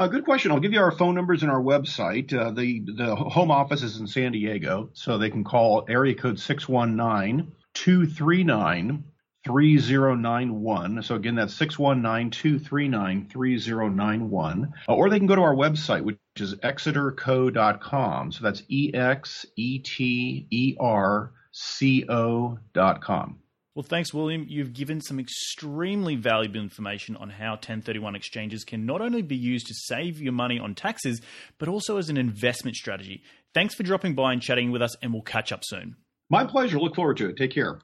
Uh, 0.00 0.06
good 0.06 0.24
question. 0.24 0.50
I'll 0.50 0.60
give 0.60 0.72
you 0.72 0.80
our 0.80 0.92
phone 0.92 1.14
numbers 1.14 1.42
and 1.42 1.52
our 1.52 1.60
website. 1.60 2.32
Uh, 2.32 2.52
the 2.52 2.80
the 2.80 3.14
home 3.14 3.50
office 3.50 3.82
is 3.82 4.00
in 4.00 4.06
San 4.06 4.32
Diego, 4.32 4.88
so 4.94 5.18
they 5.18 5.28
can 5.28 5.44
call 5.44 5.84
area 5.90 6.14
code 6.14 6.40
619 6.40 7.52
239 7.74 9.04
3091. 9.44 11.02
So 11.02 11.16
again, 11.16 11.34
that's 11.34 11.52
619 11.52 12.30
239 12.30 13.28
3091. 13.28 14.72
Uh, 14.88 14.94
or 14.94 15.10
they 15.10 15.18
can 15.18 15.26
go 15.26 15.36
to 15.36 15.42
our 15.42 15.54
website, 15.54 16.02
which 16.02 16.16
is 16.36 16.54
exeterco.com. 16.54 18.32
So 18.32 18.42
that's 18.42 18.62
E 18.68 18.92
X 18.94 19.44
E 19.56 19.80
T 19.80 20.46
E 20.50 20.76
R 20.80 21.32
C 21.52 22.06
O.com. 22.08 23.38
Well, 23.74 23.84
thanks, 23.84 24.12
William. 24.12 24.46
You've 24.48 24.72
given 24.72 25.00
some 25.00 25.20
extremely 25.20 26.16
valuable 26.16 26.58
information 26.58 27.16
on 27.16 27.30
how 27.30 27.52
1031 27.52 28.16
exchanges 28.16 28.64
can 28.64 28.84
not 28.84 29.00
only 29.00 29.22
be 29.22 29.36
used 29.36 29.68
to 29.68 29.74
save 29.74 30.20
your 30.20 30.32
money 30.32 30.58
on 30.58 30.74
taxes, 30.74 31.20
but 31.58 31.68
also 31.68 31.96
as 31.96 32.08
an 32.08 32.16
investment 32.16 32.76
strategy. 32.76 33.22
Thanks 33.54 33.76
for 33.76 33.84
dropping 33.84 34.16
by 34.16 34.32
and 34.32 34.42
chatting 34.42 34.72
with 34.72 34.82
us, 34.82 34.96
and 35.02 35.12
we'll 35.12 35.22
catch 35.22 35.52
up 35.52 35.60
soon. 35.64 35.94
My 36.30 36.44
pleasure. 36.44 36.80
Look 36.80 36.96
forward 36.96 37.16
to 37.18 37.28
it. 37.28 37.36
Take 37.36 37.52
care. 37.52 37.80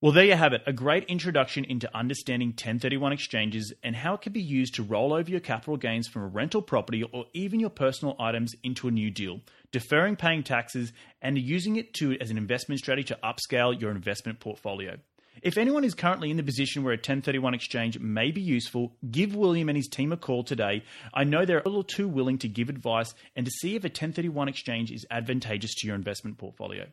Well, 0.00 0.10
there 0.10 0.24
you 0.24 0.34
have 0.34 0.52
it 0.52 0.62
a 0.66 0.72
great 0.72 1.04
introduction 1.04 1.64
into 1.64 1.88
understanding 1.96 2.48
1031 2.48 3.12
exchanges 3.12 3.72
and 3.84 3.94
how 3.94 4.14
it 4.14 4.22
can 4.22 4.32
be 4.32 4.42
used 4.42 4.74
to 4.74 4.82
roll 4.82 5.12
over 5.12 5.30
your 5.30 5.38
capital 5.38 5.76
gains 5.76 6.08
from 6.08 6.22
a 6.22 6.26
rental 6.26 6.60
property 6.60 7.04
or 7.04 7.26
even 7.34 7.60
your 7.60 7.70
personal 7.70 8.16
items 8.18 8.52
into 8.64 8.88
a 8.88 8.90
new 8.90 9.12
deal, 9.12 9.40
deferring 9.70 10.16
paying 10.16 10.42
taxes 10.42 10.92
and 11.20 11.38
using 11.38 11.76
it 11.76 11.94
to 11.94 12.18
as 12.20 12.32
an 12.32 12.36
investment 12.36 12.80
strategy 12.80 13.14
to 13.14 13.18
upscale 13.22 13.80
your 13.80 13.92
investment 13.92 14.40
portfolio. 14.40 14.96
If 15.40 15.56
anyone 15.56 15.84
is 15.84 15.94
currently 15.94 16.30
in 16.30 16.36
the 16.36 16.42
position 16.42 16.82
where 16.82 16.92
a 16.92 16.96
1031 16.96 17.54
exchange 17.54 17.98
may 17.98 18.30
be 18.30 18.42
useful, 18.42 18.92
give 19.10 19.34
William 19.34 19.68
and 19.68 19.76
his 19.76 19.88
team 19.88 20.12
a 20.12 20.16
call 20.16 20.44
today. 20.44 20.84
I 21.14 21.24
know 21.24 21.44
they're 21.44 21.60
a 21.60 21.68
little 21.68 21.82
too 21.82 22.06
willing 22.06 22.38
to 22.38 22.48
give 22.48 22.68
advice 22.68 23.12
and 23.34 23.44
to 23.46 23.50
see 23.50 23.74
if 23.74 23.82
a 23.84 23.88
1031 23.88 24.48
exchange 24.48 24.92
is 24.92 25.06
advantageous 25.10 25.74
to 25.76 25.86
your 25.86 25.96
investment 25.96 26.38
portfolio. 26.38 26.86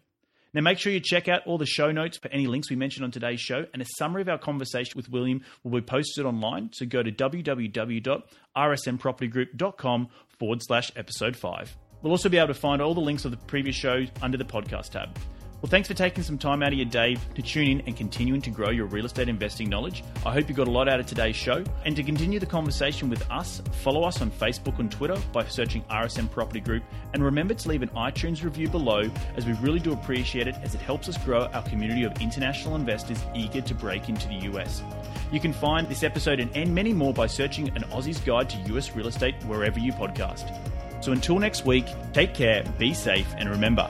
Now, 0.53 0.61
make 0.61 0.79
sure 0.79 0.91
you 0.91 0.99
check 0.99 1.27
out 1.27 1.45
all 1.45 1.59
the 1.59 1.67
show 1.67 1.91
notes 1.91 2.17
for 2.17 2.29
any 2.29 2.47
links 2.47 2.71
we 2.71 2.75
mentioned 2.75 3.03
on 3.03 3.11
today's 3.11 3.39
show, 3.39 3.67
and 3.71 3.83
a 3.83 3.85
summary 3.97 4.23
of 4.23 4.29
our 4.29 4.39
conversation 4.39 4.93
with 4.95 5.07
William 5.09 5.43
will 5.63 5.79
be 5.79 5.81
posted 5.81 6.25
online. 6.25 6.71
So 6.73 6.87
go 6.87 7.03
to 7.03 7.11
www.rsmpropertygroup.com 7.11 10.07
forward 10.39 10.63
slash 10.63 10.91
episode 10.95 11.35
5. 11.35 11.77
We'll 12.01 12.11
also 12.11 12.29
be 12.29 12.37
able 12.37 12.47
to 12.47 12.55
find 12.55 12.81
all 12.81 12.95
the 12.95 13.01
links 13.01 13.25
of 13.25 13.31
the 13.31 13.37
previous 13.37 13.75
shows 13.75 14.07
under 14.21 14.37
the 14.37 14.45
podcast 14.45 14.89
tab. 14.89 15.15
Well, 15.61 15.69
thanks 15.69 15.89
for 15.89 15.93
taking 15.93 16.23
some 16.23 16.37
time 16.37 16.63
out 16.63 16.71
of 16.71 16.79
your 16.79 16.87
day 16.87 17.17
to 17.35 17.41
tune 17.41 17.67
in 17.67 17.81
and 17.81 17.97
continuing 17.97 18.41
to 18.43 18.49
grow 18.49 18.69
your 18.69 18.85
real 18.85 19.05
estate 19.05 19.27
investing 19.27 19.67
knowledge. 19.67 20.05
I 20.25 20.31
hope 20.31 20.47
you 20.47 20.55
got 20.55 20.69
a 20.69 20.71
lot 20.71 20.87
out 20.87 21.01
of 21.01 21.05
today's 21.05 21.35
show. 21.35 21.65
And 21.83 21.97
to 21.97 22.03
continue 22.03 22.39
the 22.39 22.45
conversation 22.45 23.09
with 23.09 23.29
us, 23.29 23.61
follow 23.81 24.03
us 24.03 24.21
on 24.21 24.31
Facebook 24.31 24.79
and 24.79 24.89
Twitter 24.89 25.17
by 25.33 25.43
searching 25.43 25.83
RSM 25.91 26.31
Property 26.31 26.61
Group. 26.61 26.83
And 27.13 27.21
remember 27.21 27.53
to 27.55 27.67
leave 27.67 27.81
an 27.81 27.89
iTunes 27.89 28.41
review 28.41 28.69
below, 28.69 29.11
as 29.35 29.45
we 29.45 29.51
really 29.55 29.79
do 29.81 29.91
appreciate 29.91 30.47
it, 30.47 30.55
as 30.63 30.75
it 30.75 30.81
helps 30.81 31.09
us 31.09 31.17
grow 31.25 31.47
our 31.47 31.63
community 31.63 32.05
of 32.05 32.21
international 32.21 32.77
investors 32.77 33.21
eager 33.35 33.59
to 33.59 33.75
break 33.75 34.07
into 34.07 34.29
the 34.29 34.49
US. 34.53 34.81
You 35.29 35.41
can 35.41 35.51
find 35.51 35.89
this 35.89 36.03
episode 36.03 36.39
and 36.39 36.73
many 36.73 36.93
more 36.93 37.13
by 37.13 37.27
searching 37.27 37.67
an 37.75 37.83
Aussie's 37.91 38.21
Guide 38.21 38.49
to 38.51 38.77
US 38.77 38.95
Real 38.95 39.07
Estate 39.07 39.35
wherever 39.43 39.77
you 39.77 39.91
podcast. 39.91 40.57
So 41.03 41.11
until 41.11 41.37
next 41.37 41.65
week, 41.65 41.85
take 42.13 42.33
care, 42.33 42.63
be 42.77 42.93
safe, 42.93 43.27
and 43.37 43.49
remember, 43.49 43.89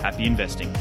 Happy 0.00 0.26
investing. 0.26 0.72